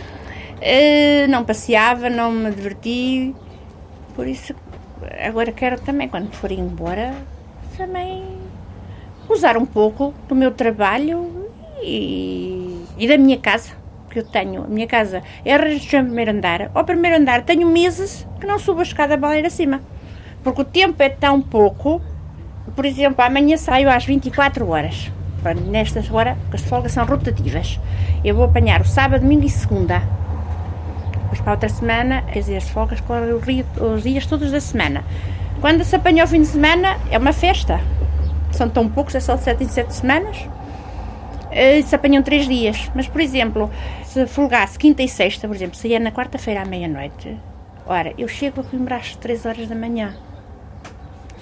Eh, 0.60 1.28
não 1.28 1.44
passeava, 1.44 2.10
não 2.10 2.32
me 2.32 2.50
diverti. 2.50 3.32
Por 4.16 4.26
isso, 4.26 4.52
agora 5.24 5.52
quero 5.52 5.80
também, 5.80 6.08
quando 6.08 6.32
for 6.32 6.50
embora, 6.50 7.14
também 7.76 8.24
usar 9.28 9.56
um 9.56 9.64
pouco 9.64 10.12
do 10.26 10.34
meu 10.34 10.50
trabalho 10.50 11.48
e, 11.80 12.84
e 12.98 13.06
da 13.06 13.16
minha 13.16 13.38
casa 13.38 13.77
que 14.08 14.18
eu 14.18 14.24
tenho, 14.24 14.64
a 14.64 14.66
minha 14.66 14.86
casa 14.86 15.22
é 15.44 15.54
a 15.54 15.58
região 15.58 16.02
do 16.02 16.06
primeiro 16.06 16.30
andar. 16.30 16.70
Ao 16.74 16.84
primeiro 16.84 17.16
andar 17.16 17.42
tenho 17.42 17.66
meses 17.66 18.26
que 18.40 18.46
não 18.46 18.58
subo 18.58 18.80
a 18.80 18.82
escada 18.82 19.16
baleira 19.16 19.48
acima. 19.48 19.80
Porque 20.42 20.62
o 20.62 20.64
tempo 20.64 21.02
é 21.02 21.08
tão 21.08 21.40
pouco. 21.40 22.00
Por 22.74 22.84
exemplo, 22.84 23.24
amanhã 23.24 23.56
saio 23.56 23.90
às 23.90 24.04
24 24.04 24.68
horas. 24.68 25.10
Nestas 25.66 26.10
horas, 26.10 26.36
as 26.52 26.62
folgas 26.62 26.92
são 26.92 27.04
rotativas. 27.06 27.80
Eu 28.24 28.34
vou 28.34 28.44
apanhar 28.44 28.80
o 28.80 28.84
sábado, 28.84 29.22
domingo 29.22 29.46
e 29.46 29.50
segunda. 29.50 30.02
Depois 31.22 31.40
para 31.40 31.52
a 31.52 31.54
outra 31.54 31.68
semana, 31.68 32.22
quer 32.22 32.40
dizer, 32.40 32.56
as 32.56 32.68
folgas 32.68 33.00
correm 33.00 33.34
os 33.34 34.02
dias 34.02 34.26
todos 34.26 34.50
da 34.50 34.60
semana. 34.60 35.04
Quando 35.60 35.84
se 35.84 35.94
apanha 35.96 36.24
o 36.24 36.26
fim 36.26 36.40
de 36.40 36.46
semana, 36.48 36.98
é 37.10 37.18
uma 37.18 37.32
festa. 37.32 37.80
São 38.50 38.68
tão 38.68 38.88
poucos, 38.88 39.14
é 39.14 39.20
só 39.20 39.36
de 39.36 39.42
7 39.42 39.64
em 39.64 39.68
7 39.68 39.94
semanas. 39.94 40.48
Eh, 41.50 41.82
se 41.82 41.94
apanham 41.94 42.22
três 42.22 42.46
dias. 42.46 42.90
Mas, 42.94 43.08
por 43.08 43.20
exemplo, 43.20 43.70
se 44.08 44.26
folgasse 44.26 44.78
quinta 44.78 45.02
e 45.02 45.08
sexta, 45.08 45.46
por 45.46 45.54
exemplo, 45.54 45.76
saía 45.76 46.00
na 46.00 46.10
quarta-feira 46.10 46.62
à 46.62 46.64
meia-noite, 46.64 47.36
ora, 47.86 48.14
eu 48.16 48.26
chego 48.26 48.62
a 48.62 48.64
Coimbra 48.64 48.96
às 48.96 49.14
três 49.14 49.44
horas 49.44 49.68
da 49.68 49.74
manhã. 49.74 50.16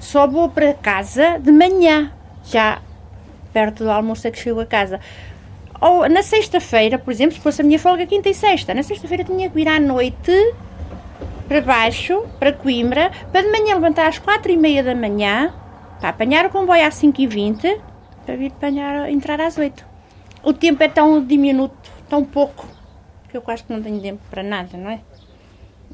Só 0.00 0.26
vou 0.26 0.48
para 0.48 0.74
casa 0.74 1.38
de 1.38 1.52
manhã, 1.52 2.12
já 2.44 2.82
perto 3.52 3.84
do 3.84 3.90
almoço 3.90 4.26
é 4.26 4.32
que 4.32 4.38
chego 4.38 4.60
a 4.60 4.66
casa. 4.66 5.00
Ou 5.80 6.08
na 6.08 6.24
sexta-feira, 6.24 6.98
por 6.98 7.12
exemplo, 7.12 7.36
se 7.36 7.40
fosse 7.40 7.62
a 7.62 7.64
minha 7.64 7.78
folga 7.78 8.04
quinta 8.04 8.28
e 8.28 8.34
sexta, 8.34 8.74
na 8.74 8.82
sexta-feira 8.82 9.22
tinha 9.22 9.48
que 9.48 9.60
ir 9.60 9.68
à 9.68 9.78
noite 9.78 10.32
para 11.46 11.60
baixo, 11.60 12.24
para 12.40 12.52
Coimbra, 12.52 13.12
para 13.30 13.42
de 13.42 13.50
manhã 13.52 13.76
levantar 13.76 14.08
às 14.08 14.18
quatro 14.18 14.50
e 14.50 14.56
meia 14.56 14.82
da 14.82 14.94
manhã, 14.94 15.54
para 16.00 16.08
apanhar 16.08 16.46
o 16.46 16.50
comboio 16.50 16.84
às 16.84 16.96
cinco 16.96 17.20
e 17.20 17.28
vinte, 17.28 17.80
para 18.24 18.34
vir 18.36 18.48
apanhar, 18.48 19.08
entrar 19.08 19.40
às 19.40 19.56
oito. 19.56 19.86
O 20.42 20.52
tempo 20.52 20.82
é 20.82 20.88
tão 20.88 21.24
diminuto, 21.24 21.85
tão 22.08 22.24
pouco, 22.24 22.66
que 23.28 23.36
eu 23.36 23.42
quase 23.42 23.62
que 23.64 23.72
não 23.72 23.82
tenho 23.82 24.00
tempo 24.00 24.20
para 24.30 24.42
nada, 24.42 24.76
não 24.76 24.90
é? 24.90 25.00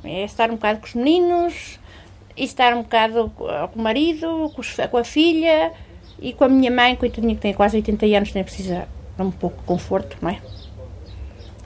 É 0.04 0.24
estar 0.24 0.50
um 0.50 0.54
bocado 0.54 0.80
com 0.80 0.86
os 0.86 0.94
meninos, 0.94 1.78
e 2.36 2.44
estar 2.44 2.74
um 2.74 2.82
bocado 2.82 3.30
com 3.36 3.78
o 3.78 3.82
marido, 3.82 4.52
com 4.90 4.96
a 4.96 5.04
filha 5.04 5.72
e 6.20 6.32
com 6.32 6.44
a 6.44 6.48
minha 6.48 6.70
mãe, 6.70 6.96
coitadinha 6.96 7.34
que 7.34 7.40
tem 7.40 7.54
quase 7.54 7.76
80 7.76 8.06
anos, 8.06 8.32
nem 8.32 8.44
precisa 8.44 8.88
de 9.16 9.22
um 9.22 9.30
pouco 9.30 9.58
de 9.58 9.64
conforto, 9.64 10.16
não 10.20 10.30
é? 10.30 10.40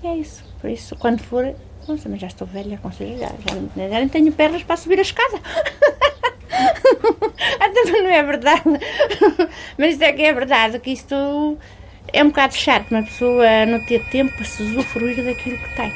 É 0.02 0.14
isso. 0.16 0.44
Por 0.60 0.70
isso, 0.70 0.96
quando 0.96 1.20
for, 1.20 1.54
nossa, 1.86 2.04
também 2.04 2.18
já 2.18 2.26
estou 2.26 2.46
velha, 2.46 2.78
com 2.78 2.90
já, 2.90 3.04
já, 3.06 3.88
já 3.88 3.98
nem 3.98 4.08
tenho 4.08 4.32
pernas 4.32 4.62
para 4.62 4.76
subir 4.76 4.98
a 4.98 5.02
escada. 5.02 5.40
Até 7.60 7.82
não 8.02 8.10
é 8.10 8.22
verdade. 8.22 8.62
Mas 9.76 9.94
isso 9.94 10.04
é 10.04 10.12
que 10.12 10.22
é 10.22 10.32
verdade, 10.32 10.78
que 10.80 10.90
isto 10.90 11.58
é 12.12 12.22
um 12.22 12.28
bocado 12.28 12.54
chato, 12.54 12.90
uma 12.90 13.02
pessoa 13.02 13.66
não 13.66 13.80
ter 13.80 14.04
tempo 14.06 14.34
para 14.34 14.44
se 14.44 14.62
usufruir 14.62 15.25
daquilo 15.25 15.58
que 15.58 15.76
tem. 15.76 15.92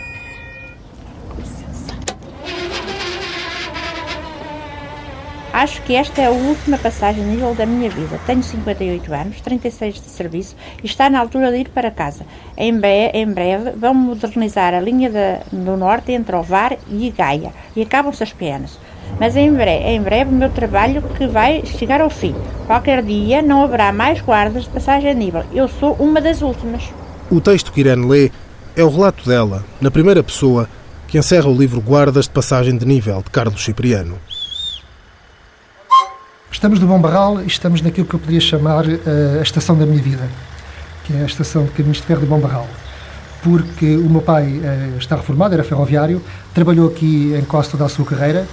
Acho 5.52 5.82
que 5.82 5.96
esta 5.96 6.22
é 6.22 6.26
a 6.26 6.30
última 6.30 6.78
passagem 6.78 7.24
nível 7.24 7.54
da 7.54 7.66
minha 7.66 7.90
vida. 7.90 8.20
Tenho 8.24 8.42
58 8.42 9.12
anos, 9.12 9.40
36 9.40 9.94
de 9.94 10.08
serviço 10.08 10.56
e 10.82 10.86
está 10.86 11.10
na 11.10 11.18
altura 11.18 11.50
de 11.50 11.58
ir 11.58 11.68
para 11.70 11.90
casa. 11.90 12.24
Em 12.56 12.78
breve, 12.78 13.18
em 13.18 13.26
breve 13.26 13.70
vão 13.72 13.92
modernizar 13.92 14.72
a 14.72 14.80
linha 14.80 15.10
de, 15.10 15.56
do 15.56 15.76
norte 15.76 16.12
entre 16.12 16.36
Ovar 16.36 16.78
e 16.88 17.10
Gaia 17.10 17.52
e 17.74 17.82
acabam-se 17.82 18.22
as 18.22 18.32
penas. 18.32 18.78
Mas 19.18 19.36
em 19.36 19.52
breve, 19.52 19.84
em 19.84 20.02
breve 20.02 20.30
o 20.30 20.34
meu 20.34 20.50
trabalho 20.50 21.02
que 21.16 21.26
vai 21.26 21.64
chegar 21.66 22.00
ao 22.00 22.10
fim. 22.10 22.34
Qualquer 22.66 23.02
dia 23.02 23.42
não 23.42 23.62
haverá 23.62 23.92
mais 23.92 24.20
guardas 24.20 24.64
de 24.64 24.70
passagem 24.70 25.10
a 25.10 25.14
nível. 25.14 25.44
Eu 25.52 25.68
sou 25.68 25.94
uma 25.94 26.20
das 26.20 26.42
últimas. 26.42 26.84
O 27.30 27.40
texto 27.40 27.72
que 27.72 27.80
Irene 27.80 28.06
lê 28.06 28.30
é 28.76 28.82
o 28.82 28.88
relato 28.88 29.28
dela, 29.28 29.64
na 29.80 29.90
primeira 29.90 30.22
pessoa, 30.22 30.68
que 31.06 31.18
encerra 31.18 31.48
o 31.48 31.54
livro 31.54 31.80
Guardas 31.80 32.26
de 32.26 32.30
Passagem 32.30 32.76
de 32.76 32.86
Nível, 32.86 33.22
de 33.22 33.30
Carlos 33.30 33.64
Cipriano. 33.64 34.18
Estamos 36.52 36.78
no 36.78 36.86
Bom 36.86 37.00
Barral 37.00 37.40
e 37.40 37.46
estamos 37.46 37.80
naquilo 37.80 38.06
que 38.06 38.14
eu 38.14 38.20
poderia 38.20 38.40
chamar 38.40 38.84
uh, 38.86 39.38
a 39.38 39.42
estação 39.42 39.76
da 39.76 39.86
minha 39.86 40.02
vida, 40.02 40.28
que 41.04 41.12
é 41.12 41.22
a 41.22 41.24
estação 41.24 41.64
de 41.64 41.70
caminhos 41.70 41.98
de 41.98 42.04
ferro 42.04 42.20
de 42.20 42.26
Bom 42.26 42.38
Barral. 42.38 42.68
Porque 43.42 43.96
o 43.96 44.10
meu 44.10 44.20
pai 44.20 44.44
uh, 44.58 44.98
está 44.98 45.16
reformado, 45.16 45.54
era 45.54 45.64
ferroviário, 45.64 46.22
trabalhou 46.52 46.88
aqui 46.88 47.34
em 47.34 47.44
Costa 47.44 47.76
da 47.76 47.88
sua 47.88 48.04
carreira, 48.04 48.46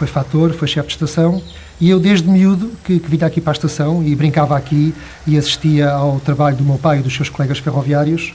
foi 0.00 0.06
fator, 0.06 0.54
foi 0.54 0.66
chefe 0.66 0.88
de 0.88 0.94
estação, 0.94 1.42
e 1.78 1.90
eu 1.90 2.00
desde 2.00 2.26
miúdo 2.26 2.72
que, 2.82 2.98
que 2.98 3.10
vinha 3.10 3.26
aqui 3.26 3.38
para 3.38 3.50
a 3.50 3.52
estação 3.52 4.02
e 4.02 4.16
brincava 4.16 4.56
aqui 4.56 4.94
e 5.26 5.36
assistia 5.36 5.90
ao 5.90 6.18
trabalho 6.20 6.56
do 6.56 6.64
meu 6.64 6.78
pai 6.78 7.00
e 7.00 7.02
dos 7.02 7.14
seus 7.14 7.28
colegas 7.28 7.58
ferroviários, 7.58 8.32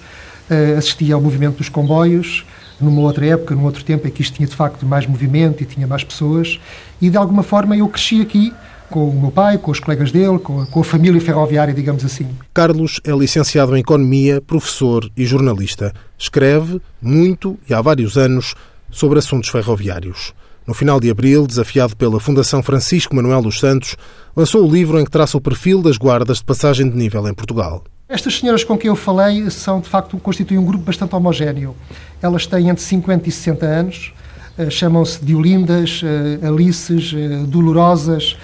uh, 0.47 0.77
assistia 0.77 1.15
ao 1.15 1.21
movimento 1.21 1.57
dos 1.57 1.67
comboios, 1.67 2.45
numa 2.79 3.01
outra 3.01 3.25
época, 3.25 3.55
num 3.55 3.63
outro 3.63 3.83
tempo 3.83 4.07
em 4.07 4.11
que 4.11 4.21
isto 4.21 4.35
tinha 4.35 4.47
de 4.47 4.55
facto 4.55 4.85
mais 4.85 5.07
movimento 5.07 5.63
e 5.63 5.65
tinha 5.65 5.87
mais 5.87 6.03
pessoas, 6.03 6.59
e 7.01 7.09
de 7.09 7.17
alguma 7.17 7.41
forma 7.41 7.75
eu 7.75 7.87
cresci 7.87 8.21
aqui 8.21 8.53
com 8.87 9.09
o 9.09 9.19
meu 9.19 9.31
pai, 9.31 9.57
com 9.57 9.71
os 9.71 9.79
colegas 9.79 10.11
dele, 10.11 10.37
com 10.37 10.61
a, 10.61 10.67
com 10.67 10.81
a 10.81 10.83
família 10.83 11.19
ferroviária, 11.19 11.73
digamos 11.73 12.05
assim. 12.05 12.27
Carlos 12.53 13.01
é 13.03 13.11
licenciado 13.11 13.75
em 13.75 13.79
Economia, 13.79 14.39
professor 14.39 15.09
e 15.17 15.25
jornalista. 15.25 15.91
Escreve 16.15 16.79
muito 17.01 17.57
e 17.67 17.73
há 17.73 17.81
vários 17.81 18.19
anos 18.19 18.53
sobre 18.91 19.17
assuntos 19.17 19.49
ferroviários. 19.49 20.31
No 20.67 20.73
final 20.73 20.99
de 20.99 21.11
abril, 21.11 21.45
desafiado 21.45 21.95
pela 21.95 22.19
Fundação 22.19 22.63
Francisco 22.63 23.15
Manuel 23.15 23.43
dos 23.43 23.59
Santos, 23.59 23.95
lançou 24.35 24.67
o 24.67 24.71
livro 24.71 24.99
em 24.99 25.05
que 25.05 25.11
traça 25.11 25.37
o 25.37 25.41
perfil 25.41 25.79
das 25.79 25.95
guardas 25.95 26.39
de 26.39 26.43
passagem 26.43 26.89
de 26.89 26.97
nível 26.97 27.27
em 27.27 27.33
Portugal. 27.35 27.83
Estas 28.09 28.39
senhoras 28.39 28.63
com 28.63 28.75
quem 28.75 28.87
eu 28.87 28.95
falei 28.95 29.47
são, 29.51 29.79
de 29.79 29.87
facto, 29.87 30.17
constituem 30.17 30.59
um 30.59 30.65
grupo 30.65 30.83
bastante 30.83 31.15
homogéneo. 31.15 31.75
Elas 32.19 32.47
têm 32.47 32.69
entre 32.69 32.83
50 32.83 33.29
e 33.29 33.31
60 33.31 33.63
anos, 33.63 34.13
eh, 34.57 34.69
chamam-se 34.71 35.23
de 35.23 35.35
Olindas, 35.35 36.01
eh, 36.03 36.47
Alices, 36.47 37.13
eh, 37.15 37.43
Dolorosas, 37.45 38.35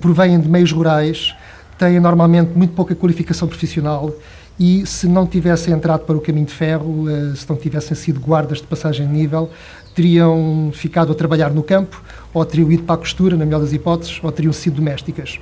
provêm 0.00 0.40
de 0.40 0.48
meios 0.48 0.72
rurais, 0.72 1.32
têm 1.78 2.00
normalmente 2.00 2.50
muito 2.56 2.74
pouca 2.74 2.92
qualificação 2.92 3.46
profissional 3.46 4.12
e 4.58 4.84
se 4.84 5.06
não 5.06 5.28
tivessem 5.28 5.72
entrado 5.72 6.00
para 6.00 6.16
o 6.16 6.20
caminho 6.20 6.46
de 6.46 6.52
ferro, 6.52 7.04
se 7.36 7.48
não 7.48 7.56
tivessem 7.56 7.96
sido 7.96 8.18
guardas 8.18 8.58
de 8.58 8.66
passagem 8.66 9.06
de 9.06 9.12
nível, 9.12 9.48
teriam 9.94 10.70
ficado 10.72 11.12
a 11.12 11.14
trabalhar 11.14 11.50
no 11.50 11.62
campo, 11.62 12.02
ou 12.32 12.44
teriam 12.44 12.70
ido 12.70 12.82
para 12.84 12.94
a 12.94 12.98
costura, 12.98 13.36
na 13.36 13.44
melhor 13.44 13.60
das 13.60 13.72
hipóteses, 13.72 14.20
ou 14.22 14.30
teriam 14.30 14.52
sido 14.52 14.76
domésticas. 14.76 15.38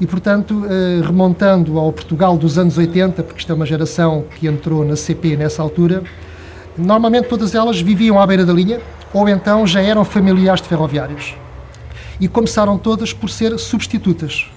E, 0.00 0.06
portanto, 0.06 0.64
eh, 0.68 1.00
remontando 1.04 1.78
ao 1.78 1.92
Portugal 1.92 2.36
dos 2.36 2.56
anos 2.56 2.78
80, 2.78 3.22
porque 3.22 3.40
isto 3.40 3.50
é 3.50 3.54
uma 3.54 3.66
geração 3.66 4.24
que 4.38 4.46
entrou 4.46 4.84
na 4.84 4.94
CP 4.94 5.36
nessa 5.36 5.60
altura, 5.60 6.04
normalmente 6.76 7.28
todas 7.28 7.54
elas 7.54 7.80
viviam 7.80 8.20
à 8.20 8.26
beira 8.26 8.46
da 8.46 8.52
linha, 8.52 8.80
ou 9.12 9.28
então 9.28 9.66
já 9.66 9.80
eram 9.80 10.04
familiares 10.04 10.62
de 10.62 10.68
ferroviários 10.68 11.34
e 12.20 12.28
começaram 12.28 12.76
todas 12.78 13.12
por 13.12 13.30
ser 13.30 13.58
substitutas. 13.58 14.50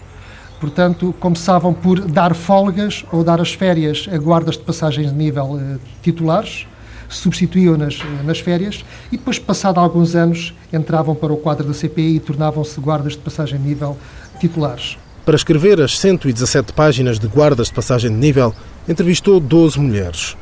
Portanto, 0.60 1.14
começavam 1.20 1.74
por 1.74 2.00
dar 2.02 2.36
folgas 2.36 3.04
ou 3.12 3.24
dar 3.24 3.42
as 3.42 3.54
férias 3.54 4.08
a 4.12 4.18
guardas 4.18 4.58
de 4.58 4.64
passagens 4.64 5.10
de 5.12 5.18
nível 5.18 5.60
eh, 5.60 5.78
titulares, 6.04 6.68
substituíam-nas 7.12 8.00
nas 8.26 8.40
férias 8.40 8.84
e 9.12 9.18
depois, 9.18 9.38
passado 9.38 9.80
alguns 9.80 10.16
anos, 10.16 10.54
entravam 10.72 11.14
para 11.14 11.32
o 11.32 11.38
quadro 11.38 11.68
da 11.68 11.74
CPI 11.74 12.16
e 12.16 12.20
tornavam-se 12.20 12.80
guardas 12.80 13.14
de 13.14 13.20
passagem 13.20 13.60
de 13.60 13.68
nível 13.68 13.98
titulares. 14.40 14.98
Para 15.26 15.36
escrever 15.36 15.80
as 15.80 16.00
117 16.00 16.74
páginas 16.74 17.20
de 17.20 17.28
guardas 17.28 17.68
de 17.68 17.74
passagem 17.74 18.10
de 18.10 18.18
nível, 18.18 18.54
entrevistou 18.88 19.40
12 19.40 19.80
mulheres. 19.80 20.36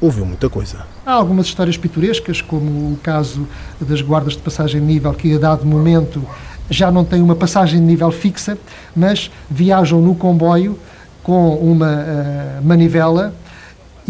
Ouviu 0.00 0.24
muita 0.24 0.48
coisa. 0.48 0.86
Há 1.04 1.12
algumas 1.12 1.46
histórias 1.46 1.76
pitorescas, 1.76 2.40
como 2.40 2.92
o 2.92 2.98
caso 3.02 3.46
das 3.80 4.00
guardas 4.00 4.34
de 4.34 4.38
passagem 4.38 4.80
de 4.80 4.86
nível, 4.86 5.12
que 5.12 5.34
a 5.34 5.38
dado 5.38 5.66
momento 5.66 6.24
já 6.70 6.90
não 6.90 7.04
têm 7.04 7.20
uma 7.20 7.34
passagem 7.34 7.80
de 7.80 7.84
nível 7.84 8.10
fixa, 8.12 8.56
mas 8.94 9.30
viajam 9.50 10.00
no 10.00 10.14
comboio 10.14 10.78
com 11.22 11.56
uma 11.56 11.92
uh, 11.92 12.64
manivela 12.64 13.34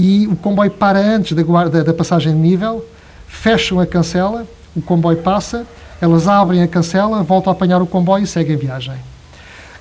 e 0.01 0.27
o 0.27 0.35
comboio 0.35 0.71
para 0.71 0.99
antes 0.99 1.37
da, 1.37 1.43
guarda, 1.43 1.85
da 1.85 1.93
passagem 1.93 2.33
de 2.33 2.39
nível, 2.39 2.83
fecham 3.29 3.79
a 3.79 3.87
cancela, 3.87 4.47
o 4.75 4.81
comboio 4.81 5.19
passa, 5.19 5.67
elas 6.01 6.27
abrem 6.27 6.63
a 6.63 6.67
cancela, 6.67 7.23
voltam 7.23 7.53
a 7.53 7.55
apanhar 7.55 7.83
o 7.83 7.87
comboio 7.87 8.25
e 8.25 8.27
seguem 8.27 8.57
viagem. 8.57 8.95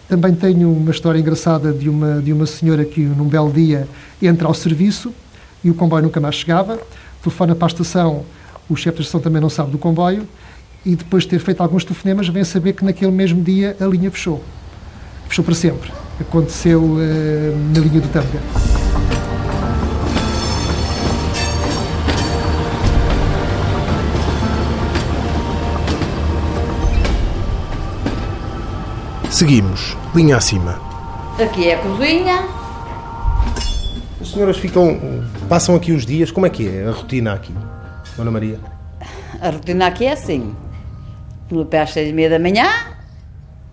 Também 0.10 0.36
tenho 0.36 0.74
uma 0.74 0.92
história 0.92 1.18
engraçada 1.18 1.72
de 1.72 1.88
uma, 1.88 2.22
de 2.22 2.34
uma 2.34 2.46
senhora 2.46 2.84
que, 2.84 3.00
num 3.00 3.30
belo 3.30 3.50
dia, 3.50 3.88
entra 4.22 4.46
ao 4.46 4.54
serviço 4.54 5.14
e 5.64 5.70
o 5.70 5.74
comboio 5.74 6.04
nunca 6.04 6.20
mais 6.20 6.36
chegava, 6.36 6.78
telefona 7.24 7.56
para 7.56 7.68
a 7.68 7.72
estação, 7.72 8.26
o 8.70 8.76
chefe 8.76 8.98
da 8.98 9.02
estação 9.04 9.22
também 9.22 9.42
não 9.42 9.50
sabe 9.50 9.72
do 9.72 9.78
comboio, 9.78 10.28
e 10.86 10.98
depois 10.98 11.24
de 11.24 11.30
ter 11.30 11.40
feito 11.40 11.64
alguns 11.64 11.86
telefonemas, 11.86 12.28
vem 12.28 12.44
saber 12.44 12.74
que 12.74 12.84
naquele 12.84 13.12
mesmo 13.12 13.42
dia 13.42 13.78
a 13.80 13.86
linha 13.86 14.12
fechou. 14.12 14.44
Fechou 15.30 15.46
para 15.46 15.56
sempre. 15.56 15.92
Aconteceu 16.20 16.82
uh, 16.82 16.98
na 17.74 17.80
linha 17.80 18.02
do 18.02 18.08
Tâmega. 18.10 18.79
Seguimos, 29.32 29.96
linha 30.14 30.38
acima. 30.38 30.80
Aqui 31.42 31.70
é 31.70 31.76
a 31.76 31.80
cozinha. 31.80 32.48
As 34.20 34.28
senhoras 34.30 34.58
ficam. 34.58 35.00
passam 35.48 35.76
aqui 35.76 35.92
os 35.92 36.06
dias. 36.06 36.32
Como 36.32 36.46
é 36.46 36.50
que 36.50 36.68
é 36.68 36.88
a 36.88 36.92
rotina 36.92 37.34
aqui, 37.34 37.54
Dona 38.18 38.32
Maria? 38.32 38.60
A 39.42 39.50
rotina 39.50 39.88
aqui 39.88 40.06
é 40.06 40.12
assim 40.14 40.56
no 41.52 41.66
pé 41.66 41.82
às 41.82 41.92
seis 41.92 42.10
e 42.10 42.14
meia 42.14 42.30
da 42.30 42.40
manhã, 42.40 42.68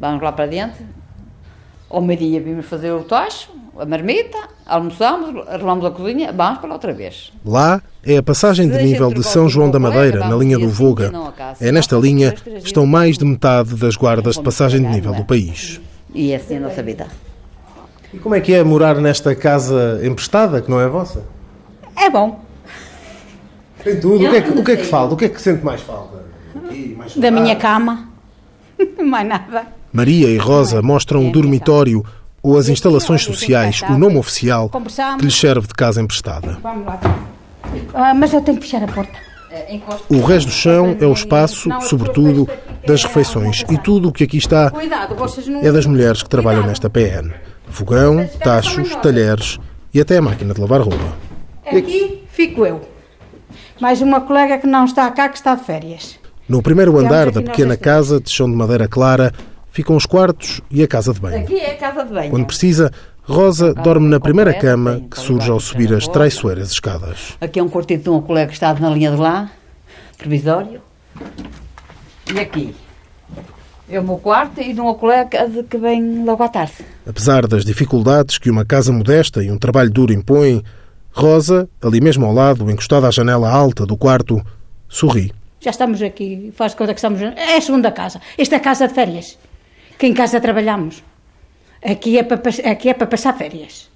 vamos 0.00 0.22
lá 0.22 0.32
para 0.32 0.46
dentro. 0.46 0.84
Ao 1.88 2.00
meio-dia 2.00 2.40
vimos 2.40 2.66
fazer 2.66 2.90
o 2.90 3.04
tocho, 3.04 3.48
a 3.78 3.86
marmita, 3.86 4.38
almoçamos, 4.66 5.46
arrumamos 5.48 5.84
a 5.84 5.90
cozinha, 5.90 6.32
vamos 6.32 6.58
para 6.58 6.72
outra 6.72 6.92
vez. 6.92 7.32
Lá 7.44 7.80
é 8.04 8.16
a 8.16 8.22
passagem 8.22 8.68
de 8.68 8.82
nível 8.82 9.12
de 9.12 9.22
São 9.22 9.48
João 9.48 9.70
da 9.70 9.78
Madeira, 9.78 10.26
na 10.26 10.36
linha 10.36 10.58
do 10.58 10.68
Voga. 10.68 11.12
É 11.60 11.70
nesta 11.70 11.96
linha 11.96 12.32
que 12.32 12.50
estão 12.58 12.86
mais 12.86 13.16
de 13.16 13.24
metade 13.24 13.74
das 13.76 13.96
guardas 13.96 14.36
de 14.36 14.42
passagem 14.42 14.80
de 14.80 14.88
nível 14.88 15.14
do 15.14 15.24
país. 15.24 15.80
E 16.12 16.32
é 16.32 16.36
assim 16.36 16.56
a 16.56 16.60
nossa 16.60 16.82
vida. 16.82 17.06
E 18.12 18.18
como 18.18 18.34
é 18.34 18.40
que 18.40 18.54
é 18.54 18.64
morar 18.64 18.96
nesta 18.96 19.34
casa 19.34 20.00
emprestada, 20.02 20.60
que 20.60 20.70
não 20.70 20.80
é 20.80 20.88
vossa? 20.88 21.22
É 21.96 22.08
bom. 22.08 22.40
Tem 23.84 24.00
tudo. 24.00 24.16
O 24.16 24.30
que 24.30 24.36
é 24.36 24.40
que, 24.40 24.50
o 24.50 24.64
que, 24.64 24.72
é 24.72 24.76
que 24.76 24.84
falta? 24.84 25.14
O 25.14 25.16
que 25.16 25.24
é 25.26 25.28
que 25.28 25.40
sente 25.40 25.64
mais 25.64 25.80
falta? 25.82 26.24
da 27.16 27.30
minha 27.30 27.56
cama. 27.56 28.08
mais 29.04 29.26
nada. 29.28 29.66
Maria 29.96 30.28
e 30.28 30.36
Rosa 30.36 30.82
mostram 30.82 31.26
o 31.26 31.32
dormitório 31.32 32.04
ou 32.42 32.58
as 32.58 32.68
instalações 32.68 33.24
sociais, 33.24 33.80
o 33.88 33.96
nome 33.96 34.18
oficial, 34.18 34.70
que 35.18 35.24
lhes 35.24 35.34
serve 35.34 35.68
de 35.68 35.72
casa 35.72 36.02
emprestada. 36.02 36.58
Ah, 37.94 38.12
mas 38.12 38.34
eu 38.34 38.42
tenho 38.42 38.58
que 38.58 38.64
fechar 38.64 38.84
a 38.84 38.92
porta. 38.92 39.18
O 40.10 40.20
resto 40.20 40.48
do 40.48 40.52
chão 40.52 40.98
é 41.00 41.06
o 41.06 41.14
espaço, 41.14 41.70
sobretudo, 41.80 42.46
das 42.86 43.04
refeições. 43.04 43.64
E 43.70 43.78
tudo 43.78 44.10
o 44.10 44.12
que 44.12 44.24
aqui 44.24 44.36
está 44.36 44.70
é 45.62 45.72
das 45.72 45.86
mulheres 45.86 46.22
que 46.22 46.28
trabalham 46.28 46.66
nesta 46.66 46.90
PN. 46.90 47.32
Fogão, 47.66 48.28
tachos, 48.44 48.94
talheres 48.96 49.58
e 49.94 50.00
até 50.00 50.18
a 50.18 50.22
máquina 50.22 50.52
de 50.52 50.60
lavar 50.60 50.82
roupa. 50.82 51.16
Aqui 51.64 52.22
fico 52.28 52.66
eu. 52.66 52.82
Mais 53.80 54.02
uma 54.02 54.20
colega 54.20 54.58
que 54.58 54.66
não 54.66 54.84
está 54.84 55.10
cá, 55.10 55.30
que 55.30 55.38
está 55.38 55.54
de 55.54 55.64
férias. 55.64 56.18
No 56.46 56.60
primeiro 56.60 56.98
andar 56.98 57.30
da 57.30 57.40
pequena 57.40 57.78
casa 57.78 58.20
de 58.20 58.28
chão 58.28 58.48
de 58.48 58.54
madeira 58.54 58.86
clara 58.86 59.32
ficam 59.76 59.94
os 59.94 60.06
quartos 60.06 60.62
e 60.70 60.82
a 60.82 60.88
casa 60.88 61.12
de 61.12 61.20
banho. 61.20 61.42
Aqui 61.42 61.58
é 61.58 61.72
a 61.72 61.76
casa 61.76 62.02
de 62.02 62.14
banho. 62.14 62.30
Quando 62.30 62.46
precisa, 62.46 62.90
Rosa 63.22 63.74
dorme 63.74 64.08
na 64.08 64.18
primeira 64.18 64.54
cama 64.54 65.02
que 65.10 65.20
surge 65.20 65.50
ao 65.50 65.60
subir 65.60 65.92
as 65.92 66.08
traiçoeiras 66.08 66.70
escadas. 66.70 67.36
Aqui 67.42 67.58
é 67.58 67.62
um 67.62 67.68
quartito 67.68 68.04
de 68.04 68.08
um 68.08 68.22
colega 68.22 68.48
que 68.48 68.54
está 68.54 68.72
na 68.72 68.88
linha 68.88 69.10
de 69.10 69.18
lá, 69.18 69.50
provisório. 70.16 70.80
E 72.34 72.40
aqui 72.40 72.74
é 73.86 74.00
o 74.00 74.02
meu 74.02 74.16
quarto 74.16 74.62
e 74.62 74.72
de 74.72 74.80
um 74.80 74.94
colega 74.94 75.46
que 75.68 75.76
vem 75.76 76.24
logo 76.24 76.42
à 76.42 76.48
tarde. 76.48 76.72
Apesar 77.06 77.46
das 77.46 77.62
dificuldades 77.62 78.38
que 78.38 78.50
uma 78.50 78.64
casa 78.64 78.90
modesta 78.90 79.44
e 79.44 79.50
um 79.50 79.58
trabalho 79.58 79.90
duro 79.90 80.10
impõem, 80.10 80.62
Rosa, 81.12 81.68
ali 81.82 82.00
mesmo 82.00 82.24
ao 82.24 82.32
lado, 82.32 82.70
encostada 82.70 83.06
à 83.06 83.10
janela 83.10 83.50
alta 83.50 83.84
do 83.84 83.96
quarto, 83.96 84.42
sorri. 84.88 85.32
Já 85.60 85.70
estamos 85.70 86.00
aqui, 86.00 86.50
faz 86.56 86.74
conta 86.74 86.94
que 86.94 86.98
estamos. 86.98 87.20
É 87.20 87.58
a 87.58 87.60
segunda 87.60 87.90
casa. 87.90 88.22
Esta 88.38 88.54
é 88.54 88.58
a 88.58 88.60
casa 88.60 88.88
de 88.88 88.94
férias. 88.94 89.36
Que 89.98 90.06
em 90.06 90.14
casa 90.14 90.40
trabalhamos. 90.40 91.02
Aqui 91.82 92.18
é 92.18 92.22
para, 92.22 92.40
aqui 92.70 92.88
é 92.88 92.94
para 92.94 93.06
passar 93.06 93.36
férias. 93.36 93.90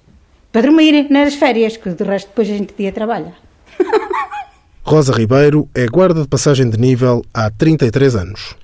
Para 0.51 0.63
dormir 0.63 1.07
nas 1.09 1.35
férias, 1.35 1.77
que 1.77 1.89
de 1.89 2.03
resto 2.03 2.27
depois 2.29 2.49
a 2.49 2.53
gente 2.53 2.73
dia 2.77 2.91
trabalha. 2.91 3.33
Rosa 4.83 5.13
Ribeiro 5.13 5.69
é 5.73 5.85
guarda 5.85 6.21
de 6.21 6.27
passagem 6.27 6.69
de 6.69 6.77
nível 6.77 7.23
há 7.33 7.49
33 7.49 8.15
anos. 8.15 8.55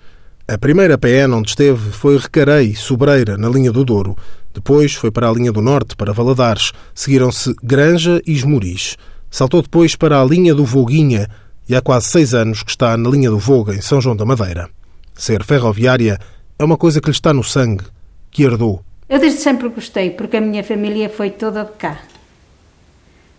A 0.47 0.57
primeira 0.57 0.97
PN 0.97 1.33
onde 1.33 1.49
esteve 1.49 1.91
foi 1.91 2.17
Recarei, 2.17 2.73
Sobreira, 2.75 3.37
na 3.37 3.49
linha 3.49 3.71
do 3.71 3.85
Douro. 3.85 4.15
Depois 4.53 4.93
foi 4.93 5.11
para 5.11 5.29
a 5.29 5.31
linha 5.31 5.51
do 5.51 5.61
Norte, 5.61 5.95
para 5.95 6.13
Valadares. 6.13 6.71
Seguiram-se 6.95 7.53
Granja 7.61 8.21
e 8.25 8.31
Esmoriz. 8.31 8.97
Saltou 9.29 9.61
depois 9.61 9.95
para 9.95 10.21
a 10.21 10.25
linha 10.25 10.55
do 10.55 10.65
Voguinha 10.65 11.27
e 11.69 11.75
há 11.75 11.81
quase 11.81 12.07
seis 12.07 12.33
anos 12.33 12.63
que 12.63 12.71
está 12.71 12.95
na 12.95 13.09
linha 13.09 13.29
do 13.29 13.37
Voga, 13.37 13.75
em 13.75 13.81
São 13.81 13.99
João 13.99 14.15
da 14.15 14.25
Madeira. 14.25 14.69
Ser 15.13 15.43
ferroviária 15.43 16.17
é 16.59 16.63
uma 16.63 16.77
coisa 16.77 16.99
que 16.99 17.07
lhe 17.07 17.11
está 17.11 17.33
no 17.33 17.43
sangue, 17.43 17.83
que 18.31 18.43
herdou. 18.43 18.81
Eu 19.09 19.19
desde 19.19 19.39
sempre 19.39 19.69
gostei, 19.69 20.09
porque 20.11 20.37
a 20.37 20.41
minha 20.41 20.63
família 20.63 21.09
foi 21.09 21.29
toda 21.29 21.63
de 21.63 21.71
cá. 21.73 21.99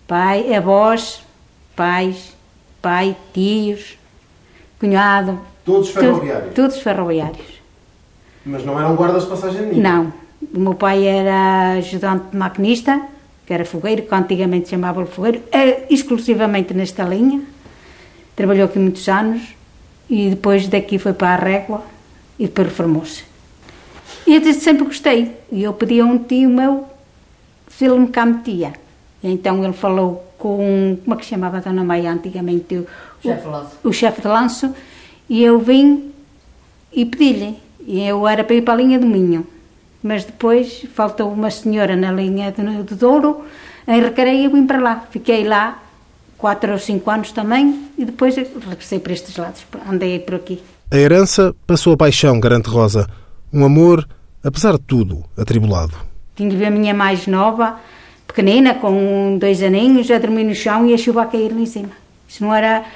Pai, 0.06 0.54
avós, 0.54 1.22
pais, 1.76 2.34
pai, 2.80 3.14
tios, 3.34 3.98
cunhado. 4.80 5.38
Todos 5.64 5.90
tu- 5.92 6.20
Todos 6.54 6.78
ferroviários. 6.78 7.58
Mas 8.46 8.64
não 8.64 8.78
eram 8.78 8.96
guardas 8.96 9.24
de 9.24 9.28
passagem 9.30 9.68
de 9.70 9.80
Não. 9.80 10.12
O 10.54 10.58
meu 10.60 10.74
pai 10.74 11.04
era 11.06 11.72
ajudante 11.72 12.30
de 12.30 12.36
maquinista, 12.36 13.02
que 13.46 13.52
era 13.52 13.64
fogueiro, 13.64 14.02
que 14.02 14.14
antigamente 14.14 14.68
chamava 14.70 15.04
fogueiro, 15.04 15.42
é, 15.52 15.84
exclusivamente 15.92 16.72
nesta 16.72 17.02
linha. 17.02 17.42
Trabalhou 18.34 18.64
aqui 18.66 18.78
muitos 18.78 19.06
anos 19.08 19.42
e 20.08 20.30
depois 20.30 20.68
daqui 20.68 20.98
foi 20.98 21.12
para 21.12 21.34
a 21.34 21.36
Régua 21.36 21.82
e 22.38 22.46
depois 22.46 22.68
reformou-se. 22.68 23.24
E 24.26 24.34
eu 24.34 24.40
desde 24.40 24.62
sempre 24.62 24.84
gostei. 24.84 25.34
E 25.50 25.62
eu 25.62 25.72
pedi 25.72 26.00
a 26.00 26.04
um 26.04 26.18
tio 26.18 26.48
meu 26.48 26.86
se 27.68 27.84
ele 27.84 27.98
me 27.98 28.08
cá 28.08 28.26
metia. 28.26 28.72
E 29.22 29.30
então 29.30 29.64
ele 29.64 29.72
falou 29.72 30.24
com, 30.38 30.98
como 31.04 31.14
é 31.14 31.18
que 31.18 31.24
se 31.24 31.30
chamava 31.30 31.58
a 31.58 31.60
Dona 31.60 31.82
Maia 31.82 32.12
antigamente? 32.12 32.76
O, 32.76 32.86
Chefe 33.22 33.42
de 33.42 33.48
lanço. 33.48 33.78
O 33.84 33.92
chefe 33.92 34.20
de 34.20 34.28
lanço. 34.28 34.74
E 35.28 35.42
eu 35.42 35.58
vim 35.58 36.12
e 36.92 37.04
pedi-lhe. 37.04 37.56
E 37.80 38.00
eu 38.02 38.26
era 38.26 38.44
para 38.44 38.54
ir 38.54 38.62
para 38.62 38.74
a 38.74 38.76
linha 38.76 38.98
do 38.98 39.06
Minho. 39.06 39.46
Mas 40.02 40.24
depois 40.24 40.86
faltou 40.94 41.32
uma 41.32 41.50
senhora 41.50 41.96
na 41.96 42.12
linha 42.12 42.52
de, 42.52 42.82
de 42.84 42.94
Douro, 42.94 43.44
em 43.86 44.00
e 44.00 44.44
eu 44.44 44.50
vim 44.50 44.66
para 44.66 44.78
lá. 44.78 45.06
Fiquei 45.10 45.44
lá 45.44 45.82
quatro 46.36 46.72
ou 46.72 46.78
cinco 46.78 47.10
anos 47.10 47.32
também 47.32 47.88
e 47.98 48.04
depois 48.04 48.36
regressei 48.36 49.00
para 49.00 49.12
estes 49.12 49.36
lados. 49.36 49.66
Andei 49.90 50.18
por 50.20 50.36
aqui. 50.36 50.62
A 50.90 50.96
herança 50.96 51.54
passou 51.66 51.92
a 51.92 51.98
paixão, 51.98 52.40
garante 52.40 52.70
Rosa. 52.70 53.06
Um 53.52 53.62
amor, 53.62 54.08
apesar 54.42 54.72
de 54.72 54.80
tudo, 54.80 55.22
atribulado. 55.36 55.92
Tinha 56.34 56.66
a 56.66 56.70
minha 56.70 56.94
mais 56.94 57.26
nova, 57.26 57.78
pequenina, 58.26 58.74
com 58.74 59.36
dois 59.38 59.62
aninhos, 59.62 60.10
a 60.10 60.16
dormir 60.16 60.44
no 60.44 60.54
chão 60.54 60.86
e 60.86 60.94
a 60.94 60.96
chuva 60.96 61.24
a 61.24 61.26
cair 61.26 61.52
lá 61.52 61.60
em 61.60 61.66
cima. 61.66 61.90
Isso 62.26 62.42
não 62.42 62.54
era... 62.54 62.86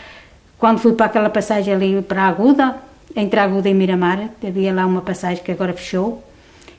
Quando 0.57 0.78
fui 0.78 0.94
para 0.94 1.05
aquela 1.05 1.28
passagem 1.28 1.74
ali 1.74 2.00
para 2.00 2.22
a 2.22 2.28
Aguda, 2.28 2.76
entre 3.14 3.38
a 3.38 3.44
Aguda 3.44 3.68
e 3.68 3.74
Miramar, 3.74 4.31
havia 4.42 4.72
lá 4.72 4.87
uma 4.87 5.02
passagem 5.02 5.44
que 5.44 5.52
agora 5.52 5.74
fechou, 5.74 6.24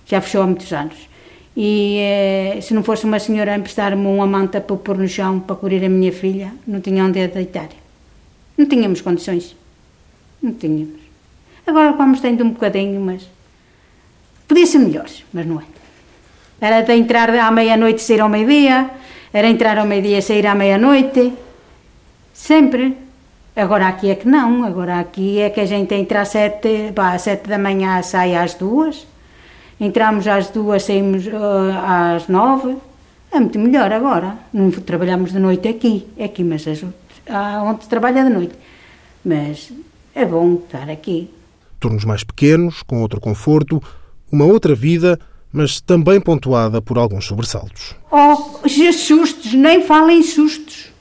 já 0.08 0.20
fechou 0.20 0.42
há 0.42 0.48
muitos 0.48 0.74
anos. 0.74 0.96
E 1.56 2.00
eh, 2.00 2.60
se 2.60 2.74
não 2.74 2.82
fosse 2.82 3.06
uma 3.06 3.20
senhora 3.20 3.54
a 3.54 3.58
emprestar-me 3.58 4.08
uma 4.08 4.26
manta 4.26 4.60
para 4.60 4.76
pôr 4.78 4.98
no 4.98 5.08
chão 5.08 5.40
para 5.40 5.56
cobrir 5.58 5.86
a 5.86 5.90
minha 5.90 6.12
filha, 6.12 6.52
não 6.66 6.82
tinha 6.82 7.06
onde 7.06 7.22
a 7.22 7.28
deitar. 7.28 7.70
Não 8.58 8.66
tínhamos 8.66 9.02
condições. 9.02 9.56
Não 10.42 10.54
tínhamos. 10.54 11.03
Agora 11.66 11.94
vamos 11.94 12.20
tendo 12.20 12.44
um 12.44 12.50
bocadinho, 12.50 13.00
mas 13.00 13.28
podia 14.48 14.66
ser 14.66 14.80
melhores, 14.80 15.24
mas 15.34 15.46
não 15.46 15.60
é. 15.60 15.64
Era 16.60 16.82
de 16.82 16.94
entrar 16.94 17.30
à 17.30 17.52
meia-noite 17.52 18.00
e 18.00 18.04
sair 18.04 18.22
ao 18.22 18.30
meio-dia, 18.30 18.90
era 19.34 19.48
entrar 19.50 19.78
ao 19.78 19.86
meio-dia 19.86 20.20
e 20.20 20.22
sair 20.22 20.46
à 20.46 20.56
meia-noite, 20.56 21.34
sempre. 22.34 22.98
Agora 23.56 23.88
aqui 23.88 24.10
é 24.10 24.16
que 24.16 24.28
não, 24.28 24.64
agora 24.64 25.00
aqui 25.00 25.40
é 25.40 25.50
que 25.50 25.60
a 25.62 25.66
gente 25.66 25.94
entra 25.94 26.22
às 26.22 26.30
sete, 26.30 26.92
pá, 26.94 27.14
às 27.14 27.22
sete 27.22 27.48
da 27.48 27.58
manhã 27.58 28.02
sai 28.02 28.36
às 28.36 28.56
duas, 28.56 29.06
entramos 29.80 30.28
às 30.28 30.50
duas, 30.50 30.84
saímos 30.84 31.28
ah, 31.28 32.16
às 32.16 32.28
nove, 32.28 32.76
é 33.32 33.40
muito 33.40 33.60
melhor 33.60 33.92
agora. 33.92 34.38
Não 34.52 34.70
trabalhamos 34.72 35.32
de 35.32 35.40
noite 35.40 35.68
aqui, 35.68 36.08
aqui, 36.20 36.44
mas 36.44 36.68
as, 36.68 36.84
onde 37.64 37.88
trabalha 37.88 38.24
de 38.24 38.30
noite. 38.30 38.54
Mas 39.24 39.72
é 40.14 40.26
bom 40.26 40.56
estar 40.56 40.90
aqui. 40.90 41.30
Turnos 41.84 42.06
mais 42.06 42.24
pequenos, 42.24 42.82
com 42.82 43.02
outro 43.02 43.20
conforto, 43.20 43.84
uma 44.32 44.46
outra 44.46 44.74
vida, 44.74 45.20
mas 45.52 45.82
também 45.82 46.22
pontuada 46.22 46.82
por 46.82 46.98
alguns 46.98 47.26
sobressaltos. 47.26 47.94
Oh, 48.10 48.66
sustos, 48.94 49.54
nem 49.54 49.84
falem 49.84 50.20
em 50.20 50.24
sustos. 50.24 50.94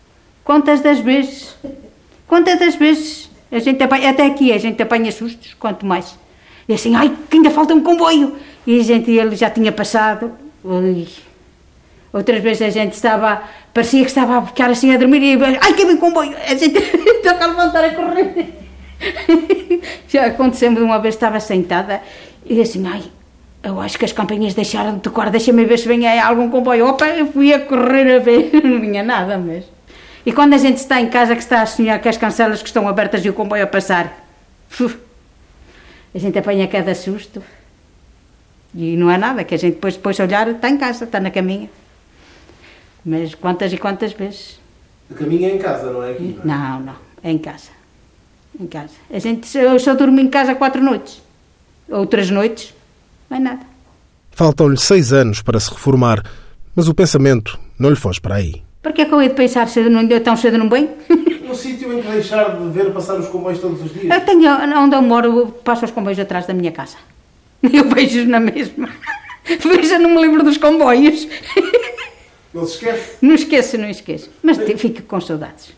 Quantas 0.42 0.81
das 0.81 0.99
vezes? 0.99 1.55
Quantas 2.27 2.59
das 2.59 2.75
vezes? 2.75 3.31
A 3.53 3.61
gente 3.61 3.81
apanha, 3.81 4.11
até 4.11 4.27
aqui 4.27 4.53
a 4.53 4.59
gente 4.59 4.83
apanha 4.83 5.12
sustos, 5.12 5.55
quanto 5.55 5.87
mais. 5.87 6.18
E 6.68 6.75
assim, 6.75 6.97
ai, 6.97 7.16
que 7.31 7.37
ainda 7.37 7.53
falta 7.53 7.73
um 7.73 7.81
comboio. 7.81 8.35
E 8.66 8.81
a 8.81 8.83
gente, 8.83 9.09
ele 9.09 9.37
já 9.37 9.51
tinha 9.51 9.71
passado. 9.71 10.33
Ui. 10.64 11.07
Outras 12.12 12.42
vezes 12.42 12.62
a 12.62 12.71
gente 12.71 12.95
estava, 12.95 13.40
parecia 13.73 14.03
que 14.03 14.09
estava 14.09 14.38
a 14.38 14.47
ficar 14.47 14.68
assim 14.68 14.92
a 14.92 14.99
dormir 14.99 15.23
e 15.23 15.38
ai, 15.61 15.75
que 15.75 15.85
vem 15.85 15.97
comboio. 15.97 16.37
A 16.45 16.57
gente 16.57 16.75
toca 17.23 17.45
a 17.45 17.47
levantar 17.47 17.85
a 17.85 17.95
correr. 17.95 18.62
já 20.09 20.27
aconteceu-me 20.27 20.77
de 20.77 20.83
uma 20.83 20.99
vez, 20.99 21.15
estava 21.15 21.41
sentada 21.41 22.01
e 22.45 22.61
assim, 22.61 22.87
ai, 22.87 23.03
eu 23.62 23.81
acho 23.81 23.99
que 23.99 24.05
as 24.05 24.12
campanhas 24.12 24.55
deixaram 24.55 24.95
de 24.97 25.01
tocar, 25.01 25.31
deixa-me 25.31 25.65
ver 25.65 25.79
se 25.79 25.87
vem 25.87 26.07
aí 26.07 26.19
algum 26.19 26.51
comboio. 26.51 26.88
Opa, 26.88 27.09
eu 27.09 27.31
fui 27.31 27.53
a 27.53 27.61
correr 27.61 28.17
a 28.17 28.19
ver, 28.19 28.51
não 28.65 28.81
vinha 28.81 29.03
nada 29.03 29.38
mesmo. 29.38 29.71
E 30.25 30.33
quando 30.33 30.55
a 30.55 30.59
gente 30.59 30.79
está 30.79 31.01
em 31.01 31.09
casa 31.09 31.35
que 31.35 31.43
está 31.43 31.62
a 31.62 31.67
sonhar 31.67 32.01
que 32.01 32.09
as 32.09 32.17
cancelas 32.17 32.61
que 32.61 32.69
estão 32.69 32.88
abertas 32.88 33.25
e 33.25 33.29
o 33.29 33.33
comboio 33.33 33.65
a 33.65 33.67
passar, 33.67 34.25
a 36.15 36.19
gente 36.19 36.38
apanha 36.38 36.67
cada 36.69 36.95
susto. 36.95 37.43
E 38.75 38.97
não 38.97 39.11
é 39.11 39.19
nada, 39.19 39.45
que 39.45 39.55
a 39.55 39.59
gente 39.59 39.75
depois, 39.75 39.97
depois 39.97 40.19
olhar, 40.19 40.49
está 40.49 40.69
em 40.69 40.79
casa, 40.79 41.05
está 41.05 41.21
na 41.21 41.31
caminha. 41.31 41.69
Mas 43.05 43.35
quantas 43.35 43.73
e 43.73 43.77
quantas 43.77 44.12
vezes? 44.12 44.61
A 45.11 45.15
caminha 45.15 45.51
é 45.51 45.55
em 45.55 45.59
casa, 45.59 45.91
não 45.91 46.03
é 46.03 46.12
aqui? 46.12 46.38
Não, 46.45 46.81
não, 46.81 46.97
é 47.23 47.31
em 47.31 47.38
casa. 47.38 47.82
Em 48.59 48.67
casa. 48.67 48.93
A 49.11 49.19
gente, 49.19 49.57
eu 49.57 49.79
só 49.79 49.95
durmo 49.95 50.21
em 50.21 50.29
casa 50.29 50.55
quatro 50.55 50.83
noites. 50.83 51.23
Outras 51.88 52.31
noites, 52.31 52.75
não 53.29 53.37
é 53.37 53.41
nada. 53.41 53.67
Faltam-lhe 54.31 54.79
seis 54.79 55.12
anos 55.12 55.43
para 55.43 55.61
se 55.61 55.71
reformar, 55.71 56.23
mas 56.75 56.88
o 56.88 56.95
pensamento 56.95 57.59
não 57.79 57.91
lhe 57.91 57.97
foge 57.97 58.21
para 58.21 58.37
aí. 58.37 58.62
Para 58.83 58.93
que 58.93 59.03
é 59.03 59.05
que 59.05 59.12
eu 59.12 59.23
hei 59.23 59.29
de 59.29 59.35
pensar 59.35 59.69
cedo, 59.69 59.88
não, 59.91 60.07
tão 60.21 60.37
cedo 60.37 60.59
não 60.59 60.69
bem? 60.69 60.91
No 61.43 61.59
sítio 61.59 61.93
em 61.93 62.01
que 62.01 62.09
deixar 62.09 62.57
de 62.57 62.71
ver 62.71 62.95
passar 62.95 63.15
os 63.19 63.29
comboios 63.29 63.59
todos 63.59 63.83
os 63.83 63.93
dias? 63.93 64.11
Eu 64.11 64.21
tenho, 64.23 64.51
onde 64.79 64.97
eu 64.97 65.03
moro, 65.03 65.49
passo 65.62 65.85
os 65.85 65.91
comboios 65.91 66.19
atrás 66.19 66.47
da 66.47 66.55
minha 66.55 66.73
casa. 66.73 66.97
Eu 67.62 67.91
vejo 67.91 68.25
na 68.27 68.41
mesma. 68.41 68.88
Vejo, 69.45 69.99
não 69.99 70.11
me 70.11 70.19
lembro 70.19 70.43
dos 70.43 70.57
comboios. 70.57 71.29
Não 72.55 72.65
se 72.65 72.75
esquece? 72.75 73.17
Não 73.21 73.35
esqueço, 73.35 73.77
não 73.77 73.91
esqueço. 73.91 74.31
Mas 74.43 74.57
fico 74.79 75.03
com 75.03 75.21
saudades. 75.21 75.73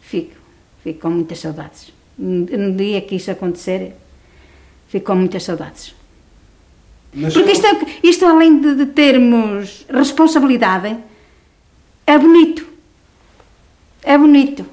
Fico. 0.00 0.36
Fico 0.82 1.00
com 1.00 1.10
muitas 1.10 1.38
saudades. 1.38 1.92
No 2.18 2.72
dia 2.76 3.00
que 3.00 3.16
isso 3.16 3.30
acontecer, 3.30 3.94
fico 4.88 5.06
com 5.06 5.14
muitas 5.16 5.42
saudades. 5.44 5.94
Mas 7.14 7.34
Porque 7.34 7.52
isto, 7.52 7.66
é- 7.66 7.86
isto 8.02 8.24
além 8.24 8.60
de, 8.60 8.74
de 8.74 8.86
termos 8.86 9.86
responsabilidade, 9.88 10.96
é 12.06 12.18
bonito. 12.18 12.66
É 14.02 14.16
bonito. 14.18 14.64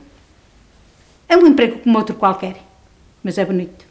É 1.28 1.38
um 1.38 1.46
emprego 1.46 1.80
como 1.80 1.98
outro 1.98 2.16
qualquer, 2.16 2.58
mas 3.24 3.38
é 3.38 3.46
bonito. 3.46 3.86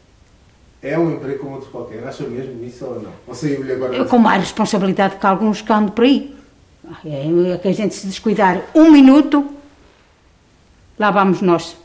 É 0.81 0.97
um 0.97 1.13
emprego 1.15 1.39
como 1.39 1.55
outro 1.55 1.69
qualquer. 1.69 2.03
Acha 2.05 2.23
mesmo 2.23 2.63
isso 2.65 2.85
ou 2.85 3.01
não? 3.01 3.11
Ou 3.27 3.35
saiu-lhe 3.35 3.71
agora... 3.71 3.95
Eu, 3.95 4.05
com 4.05 4.17
mais 4.17 4.41
responsabilidade 4.43 5.15
que 5.17 5.25
alguns 5.25 5.61
que 5.61 5.71
andam 5.71 5.89
por 5.93 6.03
aí. 6.05 6.35
É 7.05 7.57
que 7.57 7.67
a 7.67 7.71
gente 7.73 7.93
se 7.93 8.07
descuidar 8.07 8.63
um 8.73 8.91
minuto, 8.91 9.47
lá 10.97 11.11
vamos 11.11 11.41
nós. 11.41 11.77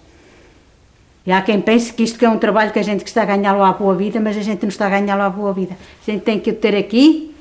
E 1.27 1.33
há 1.33 1.41
quem 1.41 1.61
pense 1.61 1.93
que 1.93 2.03
isto 2.03 2.19
que 2.19 2.25
é 2.25 2.29
um 2.29 2.39
trabalho 2.39 2.71
que 2.73 2.79
a 2.79 2.83
gente 2.83 3.05
está 3.07 3.23
a 3.23 3.25
ganhar 3.25 3.53
lá 3.55 3.71
a 3.71 3.73
boa 3.73 3.95
vida, 3.95 4.21
mas 4.21 4.37
a 4.37 4.43
gente 4.43 4.63
não 4.63 4.69
está 4.69 4.87
a 4.87 4.91
ganhar 4.91 5.17
lá 5.17 5.27
a 5.27 5.31
boa 5.31 5.53
vida. 5.55 5.77
A 6.07 6.11
gente 6.11 6.23
tem 6.23 6.39
que 6.39 6.51
o 6.51 6.55
ter 6.55 6.77
aqui, 6.77 7.35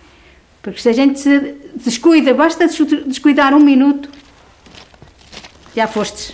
porque 0.62 0.80
se 0.80 0.88
a 0.88 0.93
gente 0.93 1.19
se 1.19 1.58
descuida, 1.84 2.34
basta 2.34 2.65
des- 2.65 3.04
descuidar 3.06 3.54
um 3.54 3.60
minuto, 3.60 4.10
já 5.76 5.86
fostes. 5.88 6.34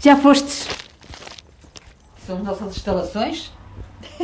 Já 0.00 0.16
fostes. 0.16 0.66
São 2.26 2.38
as 2.38 2.44
nossas 2.44 2.76
instalações 2.76 3.52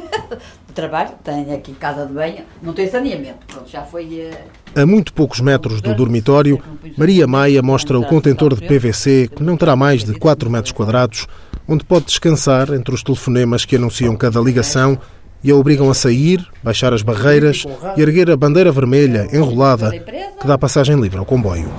de 0.67 0.73
trabalho. 0.75 1.11
Tenho 1.23 1.55
aqui 1.55 1.73
casa 1.75 2.07
de 2.07 2.13
banho, 2.13 2.45
não 2.63 2.73
tem 2.73 2.89
saneamento. 2.89 3.45
Pronto, 3.47 3.69
já 3.69 3.83
foi. 3.83 4.21
eh, 4.21 4.45
A 4.81 4.87
muito 4.87 5.13
poucos 5.13 5.41
metros 5.41 5.81
do 5.83 5.95
dormitório, 5.95 6.63
Maria 6.97 7.27
Maia 7.27 7.61
mostra 7.63 7.99
o 7.99 8.05
contentor 8.05 8.55
de 8.55 8.67
PVC 8.67 9.29
que 9.35 9.43
não 9.43 9.57
terá 9.57 9.75
mais 9.77 10.05
de 10.05 10.15
4 10.15 10.49
metros 10.49 10.73
quadrados, 10.73 11.27
onde 11.69 11.85
pode 11.85 12.07
descansar 12.07 12.73
entre 12.73 12.95
os 12.95 13.03
telefonemas 13.03 13.65
que 13.65 13.77
anunciam 13.77 14.17
cada 14.17 14.41
ligação 14.41 14.99
e 15.45 15.51
a 15.51 15.55
obrigam 15.55 15.91
a 15.91 15.95
sair, 15.95 16.45
baixar 16.63 16.93
as 16.93 17.03
barreiras 17.03 17.65
e 17.97 18.01
erguer 18.01 18.31
a 18.31 18.37
bandeira 18.37 18.73
vermelha 18.73 19.29
enrolada 19.33 19.91
que 19.91 20.47
dá 20.47 20.57
passagem 20.57 20.99
livre 21.01 21.19
ao 21.19 21.25
comboio. 21.25 21.71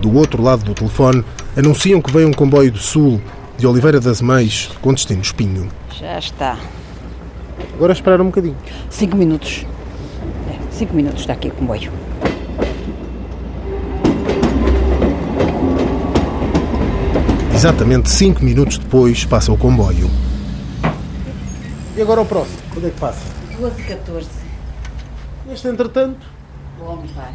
Do 0.00 0.16
outro 0.16 0.42
lado 0.42 0.64
do 0.64 0.74
telefone, 0.74 1.24
anunciam 1.56 2.00
que 2.00 2.12
vem 2.12 2.24
um 2.24 2.32
comboio 2.32 2.72
do 2.72 2.78
Sul, 2.78 3.20
de 3.56 3.66
Oliveira 3.66 4.00
das 4.00 4.20
Meias, 4.20 4.70
com 4.82 4.92
destino 4.92 5.22
Espinho. 5.22 5.68
Já 5.98 6.18
está. 6.18 6.58
Agora 7.74 7.92
esperar 7.92 8.20
um 8.20 8.26
bocadinho. 8.26 8.56
Cinco 8.90 9.16
minutos. 9.16 9.64
É, 10.50 10.58
cinco 10.72 10.94
minutos 10.94 11.20
está 11.20 11.32
aqui 11.32 11.48
o 11.48 11.52
comboio. 11.52 11.92
Exatamente 17.64 18.10
5 18.10 18.44
minutos 18.44 18.76
depois 18.76 19.24
passa 19.24 19.50
o 19.50 19.56
comboio. 19.56 20.10
E 21.96 22.02
agora 22.02 22.20
o 22.20 22.26
próximo? 22.26 22.58
Quando 22.70 22.88
é 22.88 22.90
que 22.90 23.00
passa? 23.00 23.24
12 23.58 23.80
e 23.80 23.84
14. 23.84 24.28
Este 25.50 25.68
entretanto. 25.68 26.26
O 26.78 26.84
homem 26.84 27.10
vai. 27.16 27.32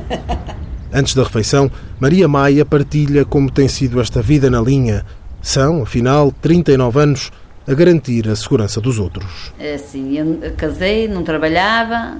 Antes 0.98 1.14
da 1.14 1.24
refeição, 1.24 1.70
Maria 2.00 2.26
Maia 2.26 2.64
partilha 2.64 3.22
como 3.22 3.50
tem 3.50 3.68
sido 3.68 4.00
esta 4.00 4.22
vida 4.22 4.48
na 4.48 4.62
linha. 4.62 5.04
São, 5.42 5.82
afinal, 5.82 6.32
39 6.40 7.00
anos 7.00 7.30
a 7.68 7.74
garantir 7.74 8.30
a 8.30 8.34
segurança 8.34 8.80
dos 8.80 8.98
outros. 8.98 9.52
É 9.58 9.74
assim, 9.74 10.16
eu 10.16 10.54
casei, 10.56 11.06
não 11.06 11.22
trabalhava, 11.22 12.16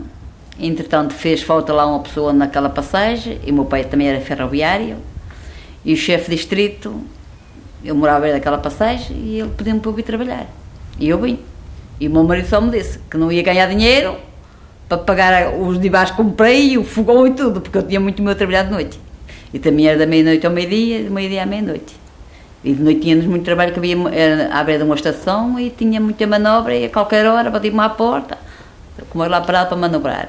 entretanto 0.59 1.14
fez 1.14 1.42
falta 1.42 1.73
lá 1.73 1.87
uma 1.87 2.01
pessoa 2.01 2.35
naquela 2.35 2.68
passagem, 2.68 3.40
e 3.46 3.51
o 3.51 3.55
meu 3.55 3.64
pai 3.64 3.85
também 3.85 4.09
era 4.09 4.20
ferroviário, 4.20 4.99
e 5.84 5.94
o 5.94 5.96
chefe 5.96 6.30
de 6.30 6.36
distrito, 6.36 7.02
eu 7.84 7.94
morava 7.94 8.18
à 8.18 8.20
beira 8.20 8.36
daquela 8.36 8.58
passagem, 8.58 9.16
e 9.16 9.40
ele 9.40 9.50
pediu-me 9.56 9.80
para 9.80 9.90
eu 9.90 9.94
vir 9.94 10.02
trabalhar. 10.02 10.46
E 10.98 11.08
eu 11.08 11.18
vim. 11.18 11.38
E 11.98 12.08
o 12.08 12.10
meu 12.10 12.24
marido 12.24 12.48
só 12.48 12.60
me 12.60 12.70
disse 12.70 12.98
que 13.10 13.16
não 13.16 13.32
ia 13.32 13.42
ganhar 13.42 13.66
dinheiro 13.66 14.16
para 14.88 14.98
pagar 14.98 15.54
os 15.54 15.80
divais 15.80 16.10
que 16.10 16.16
comprei, 16.16 16.76
o 16.76 16.84
fogão 16.84 17.26
e 17.26 17.30
tudo, 17.30 17.60
porque 17.60 17.78
eu 17.78 17.82
tinha 17.82 18.00
muito 18.00 18.22
meu 18.22 18.34
trabalhar 18.34 18.64
de 18.64 18.70
noite. 18.70 19.00
E 19.52 19.58
também 19.58 19.88
era 19.88 19.98
da 19.98 20.06
meia-noite 20.06 20.46
ao 20.46 20.52
meio-dia, 20.52 21.04
do 21.04 21.10
meio-dia 21.10 21.42
à 21.42 21.46
meia-noite. 21.46 21.96
E 22.62 22.74
de 22.74 22.82
noite 22.82 23.00
tínhamos 23.00 23.24
muito 23.24 23.44
trabalho, 23.44 23.72
que 23.72 23.78
havia 23.78 23.96
era 24.12 24.54
à 24.54 24.62
beira 24.62 24.80
de 24.80 24.84
uma 24.84 24.94
estação 24.94 25.58
e 25.58 25.70
tinha 25.70 25.98
muita 25.98 26.26
manobra 26.26 26.74
e 26.76 26.84
a 26.84 26.90
qualquer 26.90 27.24
hora 27.26 27.50
batia-me 27.50 27.80
à 27.80 27.88
porta, 27.88 28.36
como 29.08 29.24
eu 29.24 29.30
lá 29.30 29.40
parado 29.40 29.70
para 29.70 29.78
manobrar. 29.78 30.28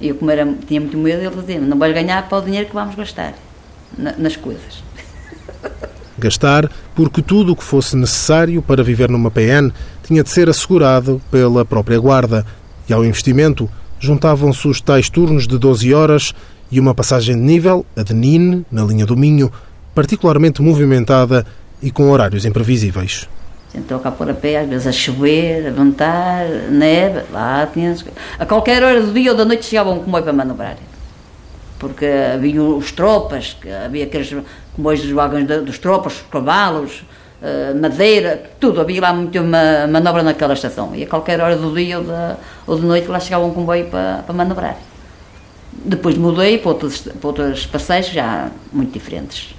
E 0.00 0.08
eu, 0.08 0.16
como 0.16 0.30
era, 0.30 0.44
tinha 0.66 0.80
muito 0.80 0.98
medo, 0.98 1.22
ele 1.22 1.36
dizia-me, 1.36 1.66
não 1.66 1.78
vais 1.78 1.94
ganhar 1.94 2.28
para 2.28 2.38
o 2.38 2.42
dinheiro 2.42 2.66
que 2.66 2.74
vamos 2.74 2.96
gastar 2.96 3.34
na- 3.98 4.14
nas 4.16 4.36
coisas. 4.36 4.82
Gastar 6.18 6.70
porque 6.94 7.20
tudo 7.20 7.52
o 7.52 7.56
que 7.56 7.64
fosse 7.64 7.96
necessário 7.96 8.62
para 8.62 8.82
viver 8.84 9.10
numa 9.10 9.30
PN 9.30 9.72
tinha 10.04 10.22
de 10.22 10.30
ser 10.30 10.48
assegurado 10.48 11.20
pela 11.30 11.64
própria 11.64 11.98
guarda. 11.98 12.46
E 12.88 12.92
ao 12.92 13.04
investimento 13.04 13.68
juntavam-se 13.98 14.68
os 14.68 14.80
tais 14.80 15.08
turnos 15.08 15.48
de 15.48 15.58
12 15.58 15.92
horas 15.92 16.32
e 16.70 16.78
uma 16.78 16.94
passagem 16.94 17.34
de 17.34 17.40
nível, 17.42 17.84
a 17.96 18.02
de 18.02 18.14
Nine, 18.14 18.64
na 18.70 18.84
linha 18.84 19.06
do 19.06 19.16
Minho, 19.16 19.50
particularmente 19.94 20.62
movimentada 20.62 21.46
e 21.82 21.90
com 21.90 22.10
horários 22.10 22.44
imprevisíveis. 22.44 23.28
Sentou 23.72 23.98
cá 23.98 24.10
por 24.12 24.30
a 24.30 24.34
pé, 24.34 24.60
às 24.60 24.68
vezes 24.68 24.86
a 24.86 24.92
chover, 24.92 25.66
a 25.66 25.70
ventar, 25.70 26.46
neve, 26.70 27.22
lá 27.32 27.66
tinha... 27.72 27.96
A 28.38 28.46
qualquer 28.46 28.82
hora 28.84 29.02
do 29.02 29.12
dia 29.12 29.32
ou 29.32 29.36
da 29.36 29.44
noite 29.44 29.66
chegava 29.66 29.90
um 29.90 29.98
comboio 29.98 30.22
para 30.22 30.32
manobrar. 30.32 30.76
Porque 31.88 32.06
havia 32.06 32.62
os 32.62 32.90
tropas, 32.92 33.56
havia 33.84 34.04
aqueles 34.04 34.34
comboios 34.74 35.02
dos 35.02 35.10
vagões 35.10 35.46
dos 35.46 35.78
tropas, 35.78 36.14
os 36.14 36.22
cavalos, 36.30 37.04
eh, 37.42 37.74
madeira, 37.74 38.42
tudo. 38.58 38.80
Havia 38.80 39.00
lá 39.02 39.12
muita 39.12 39.42
ma- 39.42 39.86
manobra 39.86 40.22
naquela 40.22 40.54
estação. 40.54 40.94
E 40.94 41.02
a 41.02 41.06
qualquer 41.06 41.40
hora 41.40 41.56
do 41.56 41.74
dia 41.74 41.98
ou 41.98 42.04
da, 42.04 42.36
ou 42.66 42.76
de 42.78 42.86
noite 42.86 43.06
lá 43.08 43.20
chegava 43.20 43.44
um 43.44 43.52
comboio 43.52 43.86
para, 43.86 44.22
para 44.26 44.34
manobrar. 44.34 44.76
Depois 45.84 46.16
mudei 46.16 46.56
para 46.58 46.70
outros, 46.70 47.00
para 47.02 47.26
outras 47.28 47.66
passagens 47.66 48.14
já 48.14 48.48
muito 48.72 48.92
diferentes. 48.92 49.54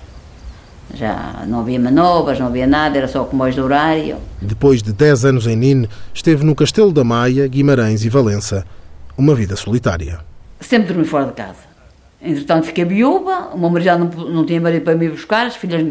Já 0.94 1.44
não 1.48 1.60
havia 1.60 1.80
manobras, 1.80 2.40
não 2.40 2.48
havia 2.48 2.66
nada, 2.68 2.98
era 2.98 3.08
só 3.08 3.24
comboios 3.26 3.56
de 3.56 3.62
horário. 3.62 4.18
Depois 4.42 4.82
de 4.82 4.94
10 4.94 5.26
anos 5.26 5.48
em 5.48 5.56
Nine, 5.56 5.90
esteve 6.14 6.44
no 6.44 6.56
Castelo 6.56 6.92
da 6.94 7.04
Maia, 7.04 7.48
Guimarães 7.48 8.04
e 8.06 8.10
Valença. 8.10 8.66
Uma 9.18 9.34
vida 9.36 9.56
solitária. 9.56 10.20
sempre 10.60 10.88
dormi 10.94 11.06
fora 11.06 11.26
de 11.26 11.34
casa. 11.34 11.75
Entretanto, 12.26 12.66
fiquei 12.66 12.86
viúva, 12.86 13.52
o 13.54 13.58
meu 13.58 13.70
marido 13.70 13.86
já 13.86 13.98
não, 13.98 14.08
não 14.08 14.46
tinha 14.46 14.60
marido 14.60 14.84
para 14.84 14.96
me 14.96 15.08
buscar, 15.10 15.46
as 15.46 15.56
filhas 15.56 15.82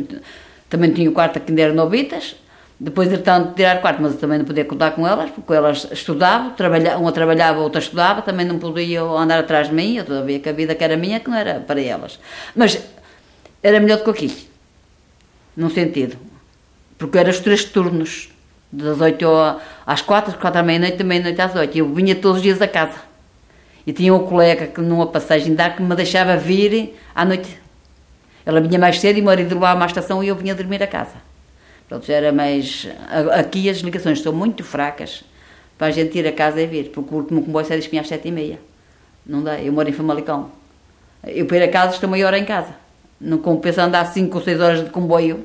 também 0.68 0.92
tinham 0.92 1.12
quarto 1.12 1.38
que 1.38 1.53
ainda 1.53 1.62
eram 1.62 1.75
novitas. 1.75 2.37
Depois, 2.79 3.07
entretanto, 3.09 3.55
tirar 3.55 3.81
quarto, 3.81 4.03
mas 4.03 4.14
eu 4.14 4.18
também 4.18 4.38
não 4.38 4.44
podia 4.44 4.64
contar 4.64 4.90
com 4.90 5.07
elas, 5.07 5.31
porque 5.31 5.53
elas 5.53 5.87
estudavam, 5.92 6.51
trabalha, 6.51 6.99
uma 6.99 7.12
trabalhava, 7.12 7.61
outra 7.61 7.81
estudava, 7.81 8.20
também 8.20 8.44
não 8.44 8.59
podiam 8.59 9.16
andar 9.16 9.38
atrás 9.38 9.68
de 9.68 9.75
mim, 9.75 9.97
eu 9.97 10.05
sabia 10.05 10.40
que 10.40 10.49
a 10.49 10.53
vida 10.53 10.75
que 10.75 10.83
era 10.83 10.97
minha, 10.97 11.20
que 11.20 11.31
não 11.31 11.37
era 11.37 11.61
para 11.61 11.81
elas. 11.81 12.18
Mas 12.55 12.83
era 13.62 13.79
melhor 13.79 13.99
do 13.99 14.05
que 14.05 14.11
aqui, 14.11 14.49
num 15.57 15.70
sentido, 15.70 16.16
porque 16.99 17.16
eram 17.16 17.31
os 17.31 17.38
três 17.38 17.64
turnos, 17.64 18.29
das 18.73 19.01
8 19.01 19.25
às 19.87 20.03
4, 20.03 20.33
das 20.33 20.40
4 20.40 20.61
à 20.61 20.62
meia-noite, 20.64 21.05
meia-noite 21.05 21.40
às 21.40 21.55
8, 21.55 21.79
eu 21.79 21.88
vinha 21.94 22.16
todos 22.16 22.38
os 22.38 22.42
dias 22.42 22.61
a 22.61 22.66
casa. 22.66 23.13
E 23.87 23.92
tinha 23.92 24.14
um 24.14 24.27
colega 24.27 24.66
que 24.66 24.81
numa 24.81 25.07
passagem 25.07 25.55
de 25.55 25.70
que 25.70 25.83
me 25.83 25.94
deixava 25.94 26.37
vir 26.37 26.99
à 27.14 27.25
noite. 27.25 27.61
Ela 28.47 28.61
vinha 28.61 28.79
mais 28.79 28.99
cedo 28.99 29.18
e 29.18 29.23
o 29.23 29.25
marido 29.25 29.55
levava 29.55 29.83
à 29.83 29.87
estação 29.87 30.23
e 30.23 30.29
eu 30.29 30.37
vinha 30.37 30.55
dormir 30.55 30.83
a 30.83 30.87
casa. 30.87 31.16
Pronto, 31.88 32.11
era 32.11 32.33
mais. 32.33 32.88
Aqui 33.33 33.68
as 33.68 33.79
ligações 33.79 34.20
são 34.20 34.33
muito 34.33 34.64
fracas 34.64 35.23
para 35.77 35.88
a 35.88 35.90
gente 35.90 36.18
ir 36.18 36.27
a 36.27 36.33
casa 36.33 36.61
e 36.61 36.66
vir, 36.66 36.90
porque 36.90 37.14
o 37.14 37.18
último 37.18 37.44
comboio 37.44 37.66
sai 37.66 37.79
das 37.79 37.92
às 37.92 38.09
sete 38.09 38.29
e 38.29 38.33
meia. 38.33 38.59
Não 39.27 39.42
dá, 39.42 39.61
eu 39.61 39.73
moro 39.73 39.88
em 39.88 39.92
Famalicão. 39.92 40.51
Eu 41.27 41.47
para 41.47 41.59
ir 41.59 41.62
a 41.64 41.68
casa 41.68 41.94
estou 41.94 42.09
meia 42.09 42.27
hora 42.27 42.38
em 42.38 42.44
casa. 42.44 42.75
Não 43.20 43.38
compensa 43.38 43.85
andar 43.85 44.05
5 44.05 44.37
ou 44.37 44.44
6 44.44 44.61
horas 44.61 44.85
de 44.85 44.90
comboio 44.90 45.44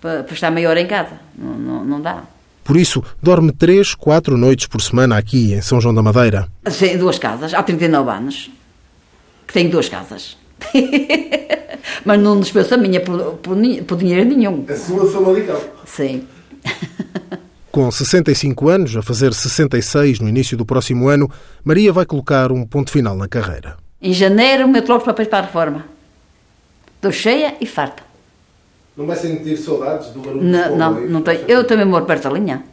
para, 0.00 0.22
para 0.22 0.34
estar 0.34 0.50
meia 0.50 0.68
hora 0.68 0.80
em 0.80 0.86
casa. 0.86 1.18
Não, 1.36 1.54
não, 1.54 1.84
não 1.84 2.00
dá. 2.00 2.22
Por 2.66 2.76
isso, 2.76 3.00
dorme 3.22 3.52
3, 3.52 3.94
4 3.94 4.36
noites 4.36 4.66
por 4.66 4.82
semana 4.82 5.16
aqui, 5.16 5.54
em 5.54 5.62
São 5.62 5.80
João 5.80 5.94
da 5.94 6.02
Madeira. 6.02 6.48
Tem 6.76 6.98
duas 6.98 7.16
casas, 7.16 7.54
há 7.54 7.62
39 7.62 8.10
anos, 8.10 8.50
que 9.46 9.54
tenho 9.54 9.70
duas 9.70 9.88
casas. 9.88 10.36
Mas 12.04 12.20
não 12.20 12.40
despeço 12.40 12.74
a 12.74 12.76
minha 12.76 13.00
por, 13.00 13.34
por, 13.34 13.56
por 13.86 13.96
dinheiro 13.96 14.24
nenhum. 14.28 14.66
A 14.68 14.74
sua 14.74 15.08
Famalicão. 15.08 15.60
Sim. 15.84 16.26
Com 17.70 17.88
65 17.88 18.68
anos, 18.68 18.96
a 18.96 19.02
fazer 19.02 19.32
66 19.32 20.18
no 20.18 20.28
início 20.28 20.56
do 20.56 20.66
próximo 20.66 21.08
ano, 21.08 21.30
Maria 21.62 21.92
vai 21.92 22.04
colocar 22.04 22.50
um 22.50 22.66
ponto 22.66 22.90
final 22.90 23.16
na 23.16 23.28
carreira. 23.28 23.76
Em 24.02 24.12
janeiro 24.12 24.66
meto 24.66 24.88
logo 24.88 25.02
os 25.02 25.06
papéis 25.06 25.28
para 25.28 25.38
a 25.38 25.42
reforma. 25.42 25.84
Estou 26.96 27.12
cheia 27.12 27.54
e 27.60 27.66
farta. 27.66 28.02
Não 28.96 29.06
vai 29.06 29.16
sentir 29.16 29.58
saudades 29.58 30.08
do 30.08 30.20
barulho 30.20 30.42
Não, 30.42 30.74
não, 30.76 31.00
não 31.02 31.20
tenho. 31.22 31.40
Eu 31.46 31.64
também 31.64 31.84
moro 31.84 32.06
perto 32.06 32.24
da 32.24 32.30
linha. 32.30 32.64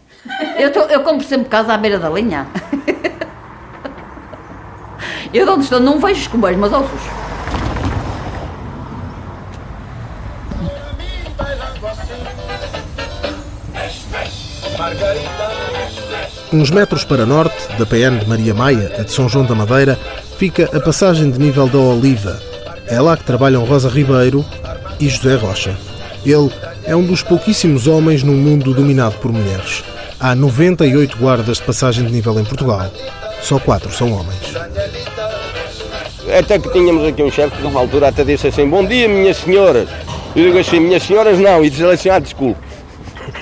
Eu, 0.57 0.71
tô, 0.71 0.79
eu 0.81 1.01
compro 1.01 1.27
sempre 1.27 1.49
casa 1.49 1.73
à 1.73 1.77
beira 1.77 1.99
da 1.99 2.09
linha. 2.09 2.47
Eu 5.33 5.45
de 5.45 5.51
onde 5.51 5.63
estou 5.63 5.79
não 5.79 5.99
vejo 5.99 6.21
os 6.21 6.27
comboios, 6.27 6.57
mas 6.59 6.71
ouço-os. 6.71 7.01
Uns 16.53 16.69
metros 16.69 17.03
para 17.03 17.25
norte, 17.25 17.67
da 17.79 17.85
PN 17.85 18.19
de 18.19 18.29
Maria 18.29 18.53
Maia, 18.53 18.93
a 18.99 19.03
de 19.03 19.11
São 19.11 19.27
João 19.27 19.43
da 19.43 19.55
Madeira, 19.55 19.97
fica 20.37 20.69
a 20.71 20.79
passagem 20.79 21.31
de 21.31 21.39
nível 21.39 21.67
da 21.67 21.79
Oliva. 21.79 22.39
É 22.85 23.01
lá 23.01 23.17
que 23.17 23.23
trabalham 23.23 23.65
Rosa 23.65 23.89
Ribeiro 23.89 24.45
e 24.99 25.09
José 25.09 25.35
Rocha. 25.35 25.75
Ele 26.25 26.49
é 26.85 26.95
um 26.95 27.05
dos 27.05 27.21
pouquíssimos 27.21 27.87
homens 27.87 28.23
num 28.23 28.35
mundo 28.35 28.73
dominado 28.73 29.15
por 29.17 29.31
mulheres. 29.31 29.83
Há 30.19 30.33
98 30.33 31.17
guardas 31.17 31.57
de 31.57 31.63
passagem 31.63 32.05
de 32.05 32.11
nível 32.11 32.39
em 32.39 32.45
Portugal. 32.45 32.89
Só 33.41 33.59
quatro 33.59 33.91
são 33.91 34.11
homens. 34.13 34.53
Até 36.37 36.57
que 36.57 36.71
tínhamos 36.71 37.05
aqui 37.05 37.21
um 37.21 37.29
chefe 37.29 37.57
que, 37.57 37.61
numa 37.61 37.81
altura, 37.81 38.07
até 38.07 38.23
disse 38.23 38.47
assim: 38.47 38.67
Bom 38.67 38.85
dia, 38.85 39.07
minhas 39.07 39.37
senhoras. 39.37 39.89
Eu 40.33 40.45
digo 40.45 40.59
assim: 40.59 40.79
Minhas 40.79 41.03
senhoras, 41.03 41.37
não. 41.39 41.63
E 41.63 41.69
diz 41.69 41.81
assim: 41.81 42.09
Ah, 42.09 42.19
desculpe. 42.19 42.59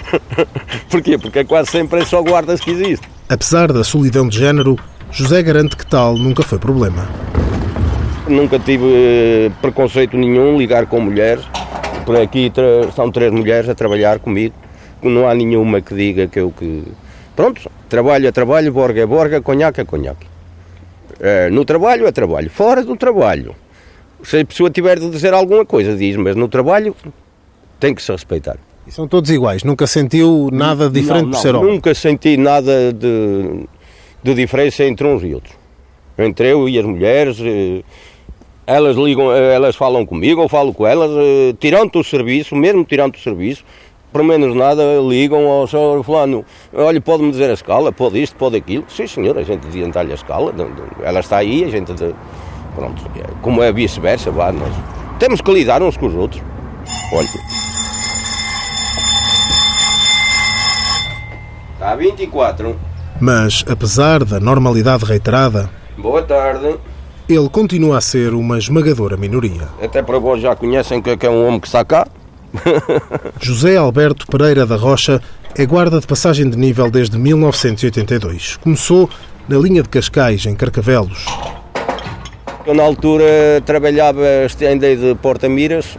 Porquê? 0.89 1.17
Porque 1.17 1.39
é 1.39 1.43
quase 1.43 1.69
sempre 1.69 2.01
é 2.01 2.05
só 2.05 2.21
guardas 2.21 2.59
que 2.59 2.71
existe. 2.71 3.07
Apesar 3.29 3.71
da 3.71 3.83
solidão 3.83 4.27
de 4.27 4.39
género, 4.39 4.77
José 5.11 5.43
garante 5.43 5.77
que 5.77 5.85
tal 5.85 6.17
nunca 6.17 6.41
foi 6.43 6.57
problema. 6.57 7.07
Nunca 8.27 8.57
tive 8.57 8.85
eh, 8.85 9.51
preconceito 9.61 10.17
nenhum 10.17 10.57
ligar 10.57 10.85
com 10.87 10.99
mulheres. 10.99 11.45
Por 12.05 12.17
aqui 12.17 12.51
são 12.95 13.11
três 13.11 13.31
mulheres 13.31 13.69
a 13.69 13.75
trabalhar 13.75 14.19
comigo. 14.19 14.55
Não 15.01 15.27
há 15.27 15.33
nenhuma 15.33 15.81
que 15.81 15.93
diga 15.93 16.27
que 16.27 16.39
eu 16.39 16.51
que. 16.51 16.83
Pronto, 17.35 17.69
trabalho 17.89 18.27
é 18.27 18.31
trabalho, 18.31 18.71
borga 18.71 19.01
é 19.01 19.05
borga, 19.05 19.41
conhaque 19.41 19.81
é 19.81 19.85
conhaque. 19.85 20.27
É, 21.19 21.49
no 21.49 21.63
trabalho 21.63 22.07
é 22.07 22.11
trabalho, 22.11 22.49
fora 22.49 22.83
do 22.83 22.95
trabalho. 22.95 23.55
Se 24.23 24.39
a 24.39 24.45
pessoa 24.45 24.69
tiver 24.69 24.99
de 24.99 25.09
dizer 25.09 25.33
alguma 25.33 25.65
coisa, 25.65 25.95
diz, 25.95 26.15
mas 26.15 26.35
no 26.35 26.47
trabalho 26.47 26.95
tem 27.79 27.93
que 27.93 28.01
se 28.01 28.11
respeitar. 28.11 28.57
E 28.85 28.91
são 28.91 29.07
todos 29.07 29.29
iguais? 29.29 29.63
Nunca 29.63 29.85
sentiu 29.85 30.49
nada 30.51 30.89
diferente 30.89 31.23
não, 31.23 31.29
não, 31.29 31.31
por 31.31 31.41
ser 31.41 31.55
homem? 31.55 31.73
Nunca 31.73 31.93
senti 31.93 32.37
nada 32.37 32.91
de, 32.91 33.65
de 34.23 34.33
diferença 34.33 34.83
entre 34.83 35.07
uns 35.07 35.23
e 35.23 35.33
outros. 35.33 35.55
Entre 36.17 36.51
eu 36.51 36.67
e 36.67 36.77
as 36.77 36.85
mulheres, 36.85 37.37
eh, 37.39 37.83
elas 38.65 38.95
ligam, 38.95 39.31
eh, 39.31 39.53
elas 39.53 39.75
falam 39.75 40.05
comigo, 40.05 40.41
eu 40.41 40.49
falo 40.49 40.73
com 40.73 40.85
elas, 40.85 41.11
eh, 41.11 41.55
tirando 41.59 41.99
o 41.99 42.03
serviço, 42.03 42.55
mesmo 42.55 42.83
tirando 42.85 43.15
o 43.15 43.19
serviço, 43.19 43.63
por 44.11 44.23
menos 44.23 44.55
nada 44.55 44.83
ligam 45.07 45.47
ao 45.47 45.67
senhor 45.67 46.03
fulano, 46.03 46.45
olha, 46.73 46.99
pode-me 46.99 47.31
dizer 47.31 47.49
a 47.49 47.53
escala, 47.53 47.91
pode 47.91 48.21
isto, 48.21 48.35
pode 48.35 48.57
aquilo. 48.57 48.83
Sim 48.89 49.07
senhor, 49.07 49.37
a 49.37 49.43
gente 49.43 49.67
adianta-lhe 49.67 50.11
a 50.11 50.15
escala, 50.15 50.53
ela 51.01 51.19
está 51.19 51.37
aí, 51.37 51.63
a 51.63 51.69
gente, 51.69 51.93
pronto, 52.75 53.01
como 53.41 53.63
é 53.63 53.71
vice-versa, 53.71 54.31
vá, 54.31 54.51
nós 54.51 54.73
temos 55.17 55.41
que 55.41 55.51
lidar 55.51 55.81
uns 55.81 55.97
com 55.97 56.07
os 56.07 56.15
outros. 56.15 56.41
Olha. 57.13 57.27
Está 61.73 61.95
24. 61.95 62.75
Mas, 63.19 63.63
apesar 63.67 64.23
da 64.23 64.39
normalidade 64.39 65.05
reiterada, 65.05 65.69
Boa 65.97 66.23
tarde. 66.23 66.77
Ele 67.27 67.49
continua 67.49 67.97
a 67.97 68.01
ser 68.01 68.33
uma 68.33 68.57
esmagadora 68.57 69.17
minoria. 69.17 69.67
Até 69.81 70.01
para 70.01 70.19
vós 70.19 70.41
já 70.41 70.55
conhecem 70.55 71.01
que 71.01 71.25
é 71.25 71.29
um 71.29 71.47
homem 71.47 71.59
que 71.59 71.67
está 71.67 71.83
cá. 71.85 72.07
José 73.39 73.77
Alberto 73.77 74.27
Pereira 74.27 74.65
da 74.65 74.75
Rocha 74.75 75.21
é 75.55 75.65
guarda 75.65 75.99
de 75.99 76.07
passagem 76.07 76.49
de 76.49 76.57
nível 76.57 76.89
desde 76.89 77.17
1982. 77.17 78.57
Começou 78.57 79.09
na 79.47 79.57
linha 79.57 79.83
de 79.83 79.89
Cascais, 79.89 80.45
em 80.45 80.55
Carcavelos. 80.55 81.25
Eu, 82.65 82.73
na 82.73 82.83
altura, 82.83 83.61
trabalhava, 83.65 84.21
andei 84.71 84.95
de 84.95 85.15
Porta 85.15 85.49
Miras 85.49 85.97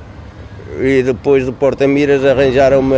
e 0.81 1.03
depois 1.03 1.45
de 1.45 1.53
Porta 1.53 1.87
Miras 1.87 2.25
arranjaram-me, 2.25 2.95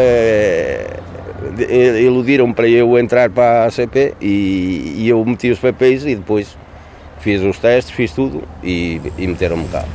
iludiram 2.00 2.52
para 2.52 2.68
eu 2.68 2.98
entrar 2.98 3.30
para 3.30 3.64
a 3.64 3.66
ACP 3.66 4.14
e, 4.20 4.94
e 4.98 5.08
eu 5.08 5.24
meti 5.24 5.50
os 5.50 5.58
papéis 5.58 6.04
e 6.04 6.14
depois 6.14 6.56
fiz 7.24 7.40
os 7.40 7.58
testes, 7.58 7.90
fiz 7.90 8.12
tudo 8.12 8.42
e, 8.62 9.00
e 9.16 9.26
meteram-me 9.26 9.66
cá. 9.68 9.86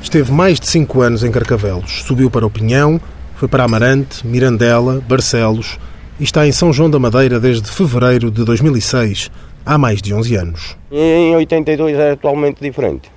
Esteve 0.00 0.30
mais 0.30 0.60
de 0.60 0.68
5 0.68 1.00
anos 1.00 1.24
em 1.24 1.30
Carcavelos. 1.30 2.04
Subiu 2.04 2.30
para 2.30 2.46
o 2.46 2.50
Pinhão, 2.50 3.00
foi 3.34 3.48
para 3.48 3.64
Amarante, 3.64 4.24
Mirandela, 4.24 5.02
Barcelos 5.06 5.78
e 6.20 6.24
está 6.24 6.46
em 6.46 6.52
São 6.52 6.72
João 6.72 6.88
da 6.88 7.00
Madeira 7.00 7.40
desde 7.40 7.68
fevereiro 7.68 8.30
de 8.30 8.44
2006, 8.44 9.28
há 9.66 9.76
mais 9.76 10.00
de 10.00 10.14
11 10.14 10.36
anos. 10.36 10.76
Em 10.92 11.34
82 11.34 11.98
é 11.98 12.14
totalmente 12.14 12.60
diferente. 12.60 13.10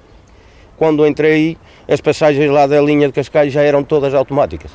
Quando 0.76 1.06
entrei, 1.06 1.56
as 1.88 2.02
passagens 2.02 2.50
lá 2.50 2.66
da 2.66 2.82
linha 2.82 3.08
de 3.08 3.14
Cascais 3.14 3.54
já 3.54 3.62
eram 3.62 3.84
todas 3.84 4.16
automáticas. 4.16 4.72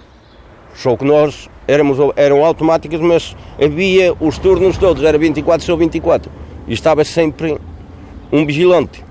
Só 0.74 0.96
que 0.96 1.04
nós 1.04 1.48
éramos, 1.66 1.98
eram 2.14 2.44
automáticas, 2.44 3.00
mas 3.00 3.36
havia 3.60 4.14
os 4.20 4.38
turnos 4.38 4.78
todos, 4.78 5.02
era 5.02 5.18
24 5.18 5.66
sobre 5.66 5.86
24. 5.86 6.30
E 6.68 6.72
estava 6.72 7.04
sempre 7.04 7.58
um 8.32 8.46
vigilante. 8.46 9.04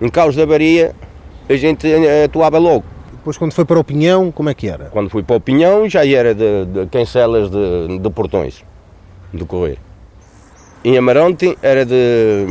Em 0.00 0.08
causa 0.08 0.36
da 0.38 0.42
avaria, 0.42 0.94
a 1.48 1.56
gente 1.56 1.86
atuava 2.24 2.58
logo. 2.58 2.84
Depois, 3.12 3.36
quando 3.38 3.52
foi 3.52 3.64
para 3.64 3.78
o 3.78 3.84
Pinhão, 3.84 4.30
como 4.30 4.48
é 4.48 4.54
que 4.54 4.68
era? 4.68 4.84
Quando 4.86 5.10
fui 5.10 5.22
para 5.22 5.36
o 5.36 5.40
Pinhão, 5.40 5.88
já 5.88 6.06
era 6.06 6.34
de, 6.34 6.66
de 6.66 6.86
cancelas 6.86 7.50
de, 7.50 7.98
de 7.98 8.10
portões, 8.10 8.64
de 9.32 9.44
correr. 9.44 9.78
Em 10.84 10.96
Amarante 10.96 11.58
era 11.60 11.84
de, 11.84 12.46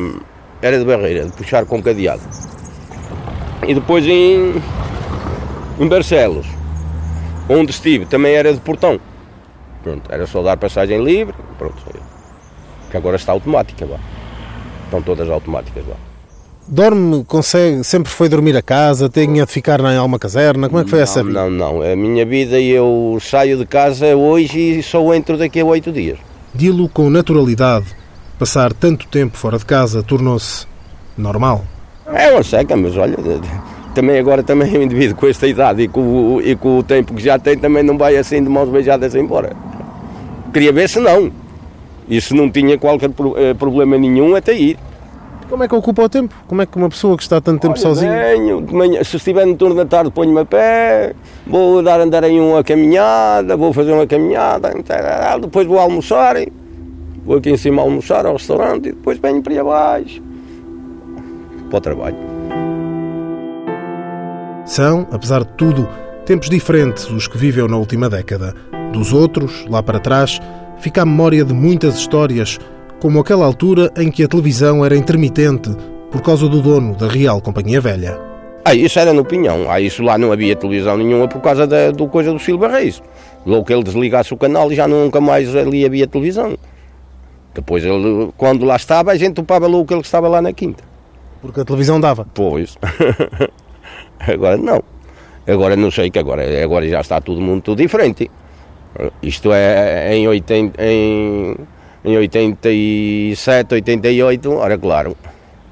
era 0.62 0.77
de 0.77 0.84
barreira, 0.84 1.25
de 1.25 1.31
puxar 1.31 1.65
com 1.65 1.81
cadeado. 1.81 2.21
E 3.65 3.73
depois 3.73 4.05
em, 4.05 4.62
em 5.79 5.88
Barcelos, 5.88 6.45
onde 7.47 7.71
estive, 7.71 8.05
também 8.05 8.34
era 8.34 8.53
de 8.53 8.60
portão. 8.60 8.99
Pronto, 9.81 10.12
era 10.12 10.27
só 10.27 10.43
dar 10.43 10.58
passagem 10.58 11.01
livre, 11.03 11.36
pronto. 11.58 11.75
Que 12.91 12.97
agora 12.97 13.15
está 13.15 13.31
automática, 13.31 13.86
vá. 13.86 13.97
Estão 14.86 15.02
todas 15.02 15.30
automáticas, 15.30 15.84
vá. 15.86 15.95
Dorme, 16.67 17.24
consegue, 17.26 17.84
sempre 17.84 18.12
foi 18.12 18.28
dormir 18.28 18.58
a 18.58 18.62
casa, 18.62 19.08
tinha 19.08 19.45
de 19.45 19.52
ficar 19.52 19.80
em 19.82 19.98
alguma 19.98 20.17
caserna, 20.17 20.67
como 20.67 20.82
é 20.82 20.84
que 20.84 20.89
foi 20.89 20.98
não, 20.98 21.04
essa 21.04 21.24
vida? 21.24 21.41
Não, 21.43 21.50
não, 21.52 21.82
a 21.84 21.95
minha 21.95 22.26
vida 22.26 22.60
eu 22.60 23.19
saio 23.21 23.56
de 23.56 23.67
casa 23.67 24.15
hoje 24.15 24.80
e 24.80 24.84
só 24.84 25.13
entro 25.13 25.38
daqui 25.38 25.60
a 25.60 25.65
oito 25.65 25.91
dias. 25.91 26.17
Dilo 26.56 26.89
com 26.89 27.08
naturalidade, 27.08 27.86
passar 28.39 28.74
tanto 28.74 29.08
tempo 29.08 29.38
fora 29.38 29.60
de 29.60 29.65
casa 29.65 30.02
tornou-se 30.02 30.65
normal. 31.15 31.63
É 32.08 32.32
uma 32.32 32.43
seca, 32.43 32.76
mas 32.76 32.98
olha, 32.98 33.15
também 33.93 34.17
agora 34.17 34.41
também 34.41 34.76
o 34.76 34.82
indivíduo 34.82 35.15
com 35.15 35.28
esta 35.28 35.48
idade 35.48 35.84
e 35.84 35.88
com, 35.88 36.41
e 36.41 36.56
com 36.56 36.80
o 36.80 36.84
tempo 36.84 37.13
que 37.13 37.24
já 37.24 37.38
tem 37.38 37.58
também 37.60 37.84
não 37.84 37.95
vai 37.95 38.17
assim 38.17 38.43
de 38.43 38.50
mãos 38.50 38.69
beijadas 38.69 39.13
embora. 39.13 39.56
Queria 40.52 40.74
ver 40.74 40.89
se 40.89 41.00
não. 41.00 41.32
Se 42.22 42.34
não 42.34 42.50
tinha 42.50 42.78
qualquer 42.78 43.10
problema 43.58 43.98
nenhum 43.98 44.36
até 44.36 44.54
ir. 44.54 44.78
Como 45.50 45.63
é 45.63 45.68
que 45.68 45.76
ocupa 45.76 46.04
o 46.04 46.10
tempo? 46.10 46.34
Como 46.48 46.62
é 46.62 46.65
que 46.65 46.76
uma 46.76 46.89
pessoa 46.89 47.15
que 47.15 47.22
está 47.22 47.39
tanto 47.39 47.62
tempo 47.62 47.74
Olha, 47.74 47.82
sozinha... 47.82 48.12
Venho, 48.12 48.62
de 48.62 48.74
manhã, 48.74 49.04
se 49.04 49.18
estiver 49.18 49.46
no 49.46 49.56
turno 49.56 49.76
da 49.76 49.86
tarde 49.86 50.10
ponho-me 50.10 50.39
a 50.39 50.46
pé, 50.46 51.13
vou 51.46 51.84
dar 51.84 52.00
andar 52.00 52.24
em 52.24 52.39
uma 52.39 52.63
caminhada, 52.63 53.56
vou 53.56 53.72
fazer 53.72 53.91
uma 53.91 54.08
caminhada, 54.08 54.74
depois 55.39 55.68
vou 55.68 55.78
almoçar, 55.78 56.36
vou 57.24 57.38
aqui 57.38 57.52
em 57.52 57.58
cima 57.58 57.84
almoçar 57.84 58.26
ao 58.26 58.34
restaurante 58.34 58.89
e 58.89 58.91
depois 58.91 59.20
venho 59.20 59.44
para 59.44 59.54
aí 59.54 59.60
abaixo 59.60 60.24
para 61.70 61.78
o 61.78 61.82
trabalho. 61.82 62.18
São, 64.65 65.08
apesar 65.12 65.44
de 65.44 65.50
tudo, 65.50 65.88
tempos 66.26 66.50
diferentes 66.50 67.08
os 67.12 67.28
que 67.28 67.38
viveu 67.38 67.68
na 67.68 67.78
última 67.78 68.10
década. 68.10 68.56
Dos 68.91 69.13
outros, 69.13 69.63
lá 69.70 69.84
para 69.84 70.00
trás, 70.00 70.41
fica 70.80 71.02
a 71.02 71.06
memória 71.06 71.44
de 71.44 71.54
muitas 71.54 71.96
histórias, 71.96 72.60
como 73.00 73.20
aquela 73.20 73.46
altura 73.46 73.92
em 73.98 74.10
que 74.10 74.24
a 74.24 74.28
televisão 74.28 74.86
era 74.86 74.96
intermitente 74.96 75.70
por 76.12 76.22
causa 76.22 76.48
do 76.48 76.62
dono 76.62 76.96
da 76.96 77.08
Real 77.08 77.42
Companhia 77.42 77.82
Velha. 77.82 78.18
Ah, 78.64 78.74
isso 78.74 78.98
era 78.98 79.14
no 79.14 79.24
Pinhão. 79.24 79.70
Ah, 79.70 79.80
isso 79.80 80.02
lá 80.02 80.18
não 80.18 80.32
havia 80.32 80.56
televisão 80.56 80.98
nenhuma 80.98 81.28
por 81.28 81.40
causa 81.40 81.68
da, 81.68 81.92
do 81.92 82.08
coisa 82.08 82.32
do 82.32 82.40
Silva 82.40 82.68
Reis. 82.68 83.02
Logo 83.46 83.64
que 83.64 83.72
ele 83.72 83.84
desligasse 83.84 84.34
o 84.34 84.38
canal 84.38 84.72
já 84.72 84.88
nunca 84.88 85.22
mais 85.22 85.56
ali 85.56 85.86
havia 85.86 86.08
televisão. 86.08 86.58
Depois, 87.54 87.86
ele, 87.86 88.32
quando 88.36 88.66
lá 88.66 88.76
estava, 88.76 89.12
a 89.12 89.16
gente 89.16 89.36
topava 89.36 89.68
logo 89.68 89.86
que 89.86 89.94
ele 89.94 90.02
estava 90.02 90.28
lá 90.28 90.42
na 90.42 90.52
quinta. 90.52 90.84
Porque 91.42 91.62
a 91.62 91.66
televisão 91.66 92.00
dava. 92.00 92.26
Pois. 92.34 92.76
agora 94.20 94.58
não. 94.58 94.84
Agora 95.48 95.76
não 95.76 95.92
sei 95.92 96.10
que 96.10 96.18
agora, 96.18 96.44
agora 96.64 96.90
já 96.90 97.02
está 97.02 97.22
tudo 97.22 97.40
muito 97.40 97.76
diferente. 97.76 98.32
Isto 99.21 99.51
é 99.53 100.15
em, 100.15 100.27
80, 100.27 100.81
em, 100.84 101.55
em 102.03 102.17
87, 102.17 103.73
88, 103.75 104.51
ora 104.53 104.77
claro. 104.77 105.15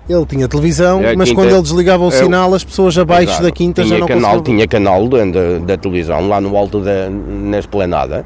Ele 0.09 0.25
tinha 0.25 0.47
televisão, 0.49 1.01
mas 1.15 1.31
quando 1.31 1.51
ele 1.51 1.61
desligava 1.61 2.03
o 2.03 2.07
eu- 2.07 2.11
sinal, 2.11 2.53
as 2.53 2.63
pessoas 2.63 2.97
abaixo 2.97 3.29
Exato. 3.29 3.43
da 3.43 3.51
quinta 3.51 3.83
já 3.83 3.97
não 3.97 4.05
canal, 4.07 4.31
conseguiam. 4.31 4.43
Tinha 4.57 4.67
canal 4.67 5.07
da, 5.07 5.23
da, 5.23 5.57
da 5.59 5.77
televisão 5.77 6.27
lá 6.27 6.41
no 6.41 6.57
alto 6.57 6.81
da, 6.81 7.09
na 7.09 7.57
esplanada. 7.59 8.25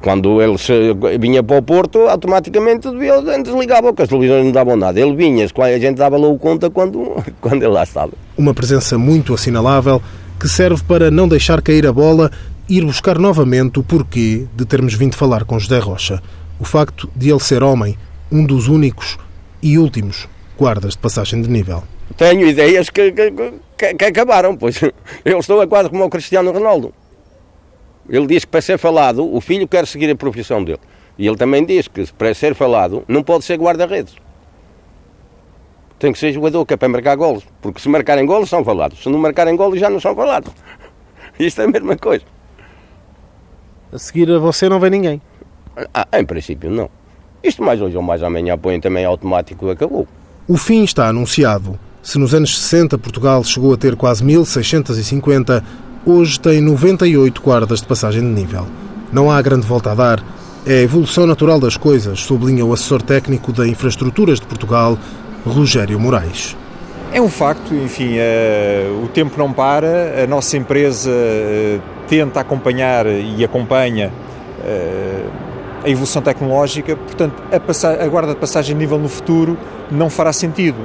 Quando 0.00 0.40
ele 0.42 0.58
se- 0.58 0.94
vinha 1.18 1.42
para 1.42 1.58
o 1.58 1.62
Porto, 1.62 1.98
automaticamente 2.08 2.90
devia- 2.90 3.20
desligava, 3.42 3.88
porque 3.88 4.02
as 4.02 4.08
televisões 4.08 4.44
não 4.44 4.52
davam 4.52 4.76
nada. 4.76 5.00
Ele 5.00 5.16
vinha, 5.16 5.46
a 5.46 5.78
gente 5.78 5.96
dava 5.96 6.16
logo 6.18 6.38
conta 6.38 6.68
quando, 6.70 7.16
quando 7.40 7.62
ele 7.62 7.72
lá 7.72 7.82
estava. 7.84 8.12
Uma 8.36 8.52
presença 8.52 8.98
muito 8.98 9.32
assinalável 9.32 10.00
que 10.44 10.48
serve 10.50 10.82
para 10.86 11.10
não 11.10 11.26
deixar 11.26 11.62
cair 11.62 11.86
a 11.86 11.92
bola 11.92 12.30
e 12.68 12.76
ir 12.76 12.84
buscar 12.84 13.18
novamente 13.18 13.78
o 13.78 13.82
porquê 13.82 14.44
de 14.54 14.66
termos 14.66 14.92
vindo 14.92 15.16
falar 15.16 15.42
com 15.42 15.58
José 15.58 15.78
Rocha. 15.78 16.22
O 16.60 16.66
facto 16.66 17.10
de 17.16 17.30
ele 17.30 17.40
ser 17.40 17.62
homem, 17.62 17.96
um 18.30 18.44
dos 18.44 18.68
únicos 18.68 19.16
e 19.62 19.78
últimos 19.78 20.28
guardas 20.58 20.92
de 20.92 20.98
passagem 20.98 21.40
de 21.40 21.48
nível. 21.48 21.82
Tenho 22.18 22.46
ideias 22.46 22.90
que, 22.90 23.10
que, 23.12 23.32
que, 23.78 23.94
que 23.94 24.04
acabaram, 24.04 24.54
pois 24.54 24.78
eu 25.24 25.38
estou 25.38 25.62
a 25.62 25.66
quase 25.66 25.88
como 25.88 26.04
o 26.04 26.10
Cristiano 26.10 26.52
Ronaldo. 26.52 26.92
Ele 28.06 28.26
diz 28.26 28.44
que 28.44 28.50
para 28.50 28.60
ser 28.60 28.76
falado, 28.76 29.24
o 29.24 29.40
filho 29.40 29.66
quer 29.66 29.86
seguir 29.86 30.10
a 30.10 30.14
profissão 30.14 30.62
dele. 30.62 30.80
E 31.16 31.26
ele 31.26 31.38
também 31.38 31.64
diz 31.64 31.88
que 31.88 32.04
para 32.12 32.34
ser 32.34 32.54
falado 32.54 33.02
não 33.08 33.22
pode 33.22 33.46
ser 33.46 33.56
guarda-redes. 33.56 34.14
Tem 35.98 36.12
que 36.12 36.18
ser 36.18 36.32
jogador, 36.32 36.66
que 36.66 36.74
é 36.74 36.76
para 36.76 36.88
marcar 36.88 37.16
golos. 37.16 37.44
Porque 37.60 37.80
se 37.80 37.88
marcarem 37.88 38.26
golos 38.26 38.48
são 38.48 38.64
falados. 38.64 39.02
Se 39.02 39.08
não 39.08 39.18
marcarem 39.18 39.56
golos 39.56 39.78
já 39.78 39.88
não 39.88 40.00
são 40.00 40.14
falados. 40.14 40.52
Isto 41.38 41.62
é 41.62 41.64
a 41.64 41.68
mesma 41.68 41.96
coisa. 41.96 42.24
A 43.92 43.98
seguir 43.98 44.30
a 44.30 44.38
você 44.38 44.68
não 44.68 44.80
vem 44.80 44.90
ninguém. 44.90 45.22
Ah, 45.92 46.06
em 46.18 46.24
princípio 46.24 46.70
não. 46.70 46.90
Isto 47.42 47.62
mais 47.62 47.80
hoje 47.80 47.96
ou 47.96 48.02
mais 48.02 48.22
amanhã 48.22 48.56
põem 48.56 48.80
também 48.80 49.04
automático 49.04 49.66
e 49.66 49.70
acabou. 49.70 50.06
O 50.48 50.56
fim 50.56 50.82
está 50.84 51.08
anunciado. 51.08 51.78
Se 52.02 52.18
nos 52.18 52.34
anos 52.34 52.58
60 52.58 52.98
Portugal 52.98 53.42
chegou 53.44 53.72
a 53.72 53.76
ter 53.76 53.96
quase 53.96 54.24
1650, 54.24 55.64
hoje 56.04 56.38
tem 56.38 56.60
98 56.60 57.40
guardas 57.40 57.80
de 57.80 57.86
passagem 57.86 58.20
de 58.20 58.28
nível. 58.28 58.66
Não 59.12 59.30
há 59.30 59.40
grande 59.40 59.66
volta 59.66 59.92
a 59.92 59.94
dar. 59.94 60.24
É 60.66 60.78
a 60.78 60.82
evolução 60.82 61.26
natural 61.26 61.60
das 61.60 61.76
coisas, 61.76 62.20
sublinha 62.20 62.64
o 62.64 62.72
assessor 62.72 63.02
técnico 63.02 63.52
da 63.52 63.66
Infraestruturas 63.66 64.40
de 64.40 64.46
Portugal, 64.46 64.98
Rogério 65.44 65.98
Moraes. 65.98 66.56
É 67.12 67.20
um 67.20 67.28
facto, 67.28 67.72
enfim, 67.74 68.16
uh, 68.18 69.04
o 69.04 69.08
tempo 69.08 69.38
não 69.38 69.52
para, 69.52 70.24
a 70.24 70.26
nossa 70.26 70.56
empresa 70.56 71.10
uh, 71.10 71.80
tenta 72.08 72.40
acompanhar 72.40 73.06
e 73.06 73.44
acompanha 73.44 74.10
uh, 74.58 75.30
a 75.84 75.88
evolução 75.88 76.20
tecnológica, 76.22 76.96
portanto, 76.96 77.40
a, 77.52 78.04
a, 78.04 78.08
guarda 78.08 78.34
de 78.34 78.40
passagem 78.40 78.74
nível 78.74 78.98
no 78.98 79.08
futuro 79.08 79.56
não 79.90 80.10
fará 80.10 80.32
sentido. 80.32 80.78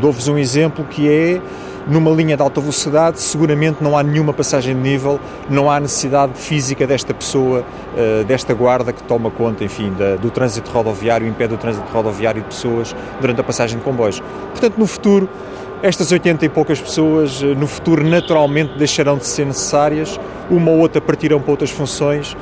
Dou-vos 0.00 0.26
um 0.26 0.38
exemplo 0.38 0.84
que 0.86 1.08
é 1.08 1.40
numa 1.86 2.10
linha 2.10 2.36
de 2.36 2.42
alta 2.42 2.60
velocidade, 2.60 3.20
seguramente 3.20 3.82
não 3.82 3.96
há 3.96 4.02
nenhuma 4.02 4.32
passagem 4.32 4.74
de 4.74 4.80
nível, 4.80 5.18
não 5.48 5.70
há 5.70 5.80
necessidade 5.80 6.32
física 6.34 6.86
desta 6.86 7.12
pessoa, 7.12 7.60
uh, 7.60 8.24
desta 8.24 8.54
guarda 8.54 8.92
que 8.92 9.02
toma 9.02 9.30
conta, 9.30 9.64
enfim, 9.64 9.92
da, 9.98 10.16
do 10.16 10.30
trânsito 10.30 10.70
rodoviário, 10.70 11.26
impede 11.26 11.54
o 11.54 11.56
trânsito 11.56 11.90
rodoviário 11.92 12.42
de 12.42 12.48
pessoas 12.48 12.94
durante 13.20 13.40
a 13.40 13.44
passagem 13.44 13.78
de 13.78 13.84
comboios. 13.84 14.22
Portanto, 14.50 14.76
no 14.78 14.86
futuro, 14.86 15.28
estas 15.82 16.12
80 16.12 16.44
e 16.44 16.48
poucas 16.48 16.80
pessoas, 16.80 17.42
eh, 17.42 17.46
no 17.46 17.66
futuro, 17.66 18.04
naturalmente 18.04 18.78
deixarão 18.78 19.18
de 19.18 19.26
ser 19.26 19.46
necessárias, 19.46 20.18
uma 20.48 20.70
ou 20.70 20.78
outra 20.78 21.00
partirão 21.00 21.40
para 21.40 21.50
outras 21.50 21.70
funções, 21.70 22.36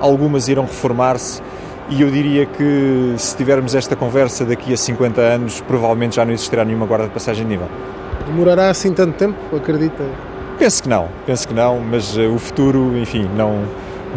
algumas 0.00 0.48
irão 0.48 0.64
reformar-se 0.64 1.40
e 1.88 2.00
eu 2.00 2.10
diria 2.10 2.46
que 2.46 3.14
se 3.18 3.36
tivermos 3.36 3.74
esta 3.74 3.94
conversa 3.94 4.44
daqui 4.44 4.72
a 4.72 4.76
50 4.76 5.20
anos, 5.20 5.60
provavelmente 5.60 6.16
já 6.16 6.24
não 6.24 6.32
existirá 6.32 6.64
nenhuma 6.64 6.86
guarda 6.86 7.06
de 7.06 7.12
passagem 7.12 7.44
de 7.44 7.50
nível. 7.50 7.68
Demorará 8.26 8.70
assim 8.70 8.92
tanto 8.92 9.14
tempo, 9.16 9.36
acredita? 9.54 10.04
Penso 10.58 10.82
que 10.82 10.88
não, 10.88 11.08
penso 11.26 11.48
que 11.48 11.54
não, 11.54 11.80
mas 11.80 12.16
uh, 12.16 12.32
o 12.34 12.38
futuro, 12.38 12.96
enfim, 12.96 13.28
não, 13.36 13.64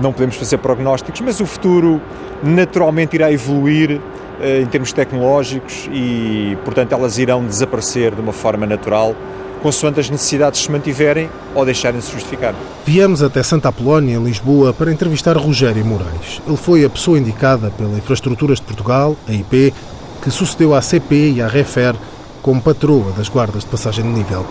não 0.01 0.13
podemos 0.13 0.35
fazer 0.35 0.57
prognósticos, 0.57 1.19
mas 1.21 1.39
o 1.39 1.45
futuro 1.45 1.99
naturalmente 2.43 3.15
irá 3.15 3.31
evoluir 3.31 3.99
uh, 3.99 4.61
em 4.61 4.65
termos 4.67 4.93
tecnológicos 4.93 5.89
e, 5.91 6.57
portanto, 6.63 6.93
elas 6.93 7.17
irão 7.17 7.43
desaparecer 7.43 8.13
de 8.13 8.21
uma 8.21 8.31
forma 8.31 8.65
natural, 8.65 9.15
consoante 9.61 9.99
as 9.99 10.09
necessidades 10.09 10.61
se 10.61 10.71
mantiverem 10.71 11.29
ou 11.55 11.65
deixarem 11.65 11.99
de 11.99 12.05
se 12.05 12.13
justificar. 12.13 12.53
Viemos 12.85 13.23
até 13.23 13.41
Santa 13.41 13.69
Apolónia, 13.69 14.15
em 14.15 14.23
Lisboa, 14.23 14.71
para 14.71 14.91
entrevistar 14.91 15.35
Rogério 15.35 15.83
Moraes. 15.83 16.39
Ele 16.47 16.57
foi 16.57 16.85
a 16.85 16.89
pessoa 16.89 17.17
indicada 17.17 17.71
pela 17.71 17.97
Infraestruturas 17.97 18.59
de 18.59 18.65
Portugal, 18.65 19.15
a 19.27 19.33
IP, 19.33 19.73
que 20.21 20.29
sucedeu 20.29 20.75
à 20.75 20.81
CP 20.81 21.31
e 21.31 21.41
à 21.41 21.47
Refer 21.47 21.95
como 22.47 22.61
patroa 22.61 23.11
das 23.11 23.27
guardas 23.27 23.65
de 23.65 23.69
passagem 23.69 24.05
de 24.05 24.09
nível. 24.09 24.45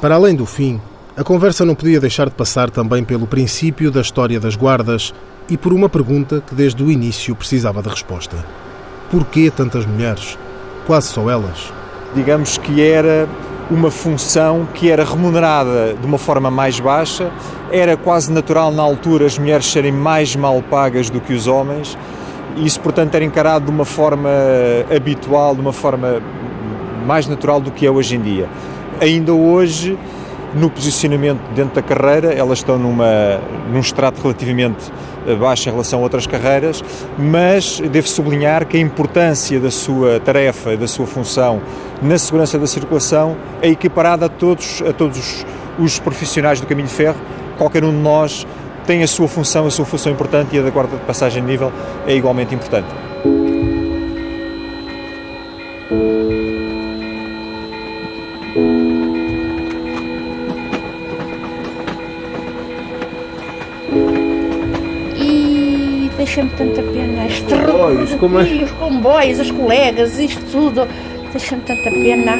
Para 0.00 0.14
além 0.14 0.36
do 0.36 0.46
fim, 0.46 0.80
a 1.16 1.24
conversa 1.24 1.64
não 1.64 1.74
podia 1.74 1.98
deixar 1.98 2.28
de 2.28 2.34
passar 2.36 2.70
também 2.70 3.02
pelo 3.02 3.26
princípio 3.26 3.90
da 3.90 4.00
história 4.00 4.38
das 4.38 4.54
guardas 4.54 5.12
e 5.50 5.56
por 5.56 5.72
uma 5.72 5.88
pergunta 5.88 6.40
que 6.46 6.54
desde 6.54 6.80
o 6.84 6.92
início 6.92 7.34
precisava 7.34 7.82
de 7.82 7.88
resposta. 7.88 8.36
Porquê 9.10 9.50
tantas 9.50 9.84
mulheres? 9.84 10.38
Quase 10.86 11.08
só 11.08 11.28
elas. 11.28 11.72
Digamos 12.14 12.56
que 12.56 12.80
era 12.80 13.28
uma 13.68 13.90
função 13.90 14.68
que 14.72 14.88
era 14.88 15.04
remunerada 15.04 15.94
de 16.00 16.06
uma 16.06 16.18
forma 16.18 16.52
mais 16.52 16.78
baixa, 16.78 17.32
era 17.72 17.96
quase 17.96 18.30
natural 18.30 18.70
na 18.70 18.84
altura 18.84 19.26
as 19.26 19.36
mulheres 19.36 19.66
serem 19.66 19.90
mais 19.90 20.36
mal 20.36 20.62
pagas 20.62 21.10
do 21.10 21.20
que 21.20 21.32
os 21.32 21.48
homens, 21.48 21.98
e 22.56 22.64
isso, 22.64 22.78
portanto, 22.78 23.12
era 23.16 23.24
encarado 23.24 23.64
de 23.64 23.72
uma 23.72 23.84
forma 23.84 24.30
habitual, 24.94 25.56
de 25.56 25.60
uma 25.60 25.72
forma 25.72 26.22
mais 27.04 27.26
natural 27.26 27.60
do 27.60 27.70
que 27.70 27.86
é 27.86 27.90
hoje 27.90 28.16
em 28.16 28.20
dia. 28.20 28.48
Ainda 29.00 29.32
hoje, 29.32 29.98
no 30.54 30.70
posicionamento 30.70 31.40
dentro 31.54 31.74
da 31.74 31.82
carreira, 31.82 32.32
elas 32.32 32.58
estão 32.58 32.78
numa, 32.78 33.40
num 33.72 33.80
extrato 33.80 34.20
relativamente 34.22 34.90
eh, 35.26 35.34
baixo 35.34 35.68
em 35.68 35.72
relação 35.72 36.00
a 36.00 36.02
outras 36.02 36.26
carreiras, 36.26 36.82
mas 37.18 37.80
devo 37.80 38.08
sublinhar 38.08 38.66
que 38.66 38.76
a 38.76 38.80
importância 38.80 39.58
da 39.58 39.70
sua 39.70 40.20
tarefa, 40.20 40.76
da 40.76 40.86
sua 40.86 41.06
função 41.06 41.60
na 42.02 42.18
segurança 42.18 42.58
da 42.58 42.66
circulação 42.66 43.36
é 43.62 43.68
equiparada 43.68 44.26
a 44.26 44.28
todos, 44.28 44.82
a 44.82 44.92
todos 44.92 45.44
os 45.78 45.98
profissionais 45.98 46.60
do 46.60 46.66
caminho 46.66 46.88
de 46.88 46.94
ferro. 46.94 47.16
Qualquer 47.56 47.84
um 47.84 47.90
de 47.90 47.96
nós 47.96 48.46
tem 48.86 49.02
a 49.02 49.06
sua 49.06 49.28
função, 49.28 49.66
a 49.66 49.70
sua 49.70 49.84
função 49.84 50.12
importante 50.12 50.54
e 50.54 50.58
a 50.58 50.62
da 50.62 50.70
guarda 50.70 50.96
de 50.96 51.02
passagem 51.04 51.42
de 51.42 51.50
nível 51.50 51.72
é 52.06 52.14
igualmente 52.14 52.54
importante. 52.54 53.13
Comboios, 68.18 68.48
como 68.48 68.64
os 68.64 68.70
comboios, 68.72 69.40
as 69.40 69.50
colegas, 69.50 70.18
isto 70.18 70.42
tudo, 70.50 70.86
deixa-me 71.32 71.62
tanta 71.62 71.90
pena. 71.90 72.36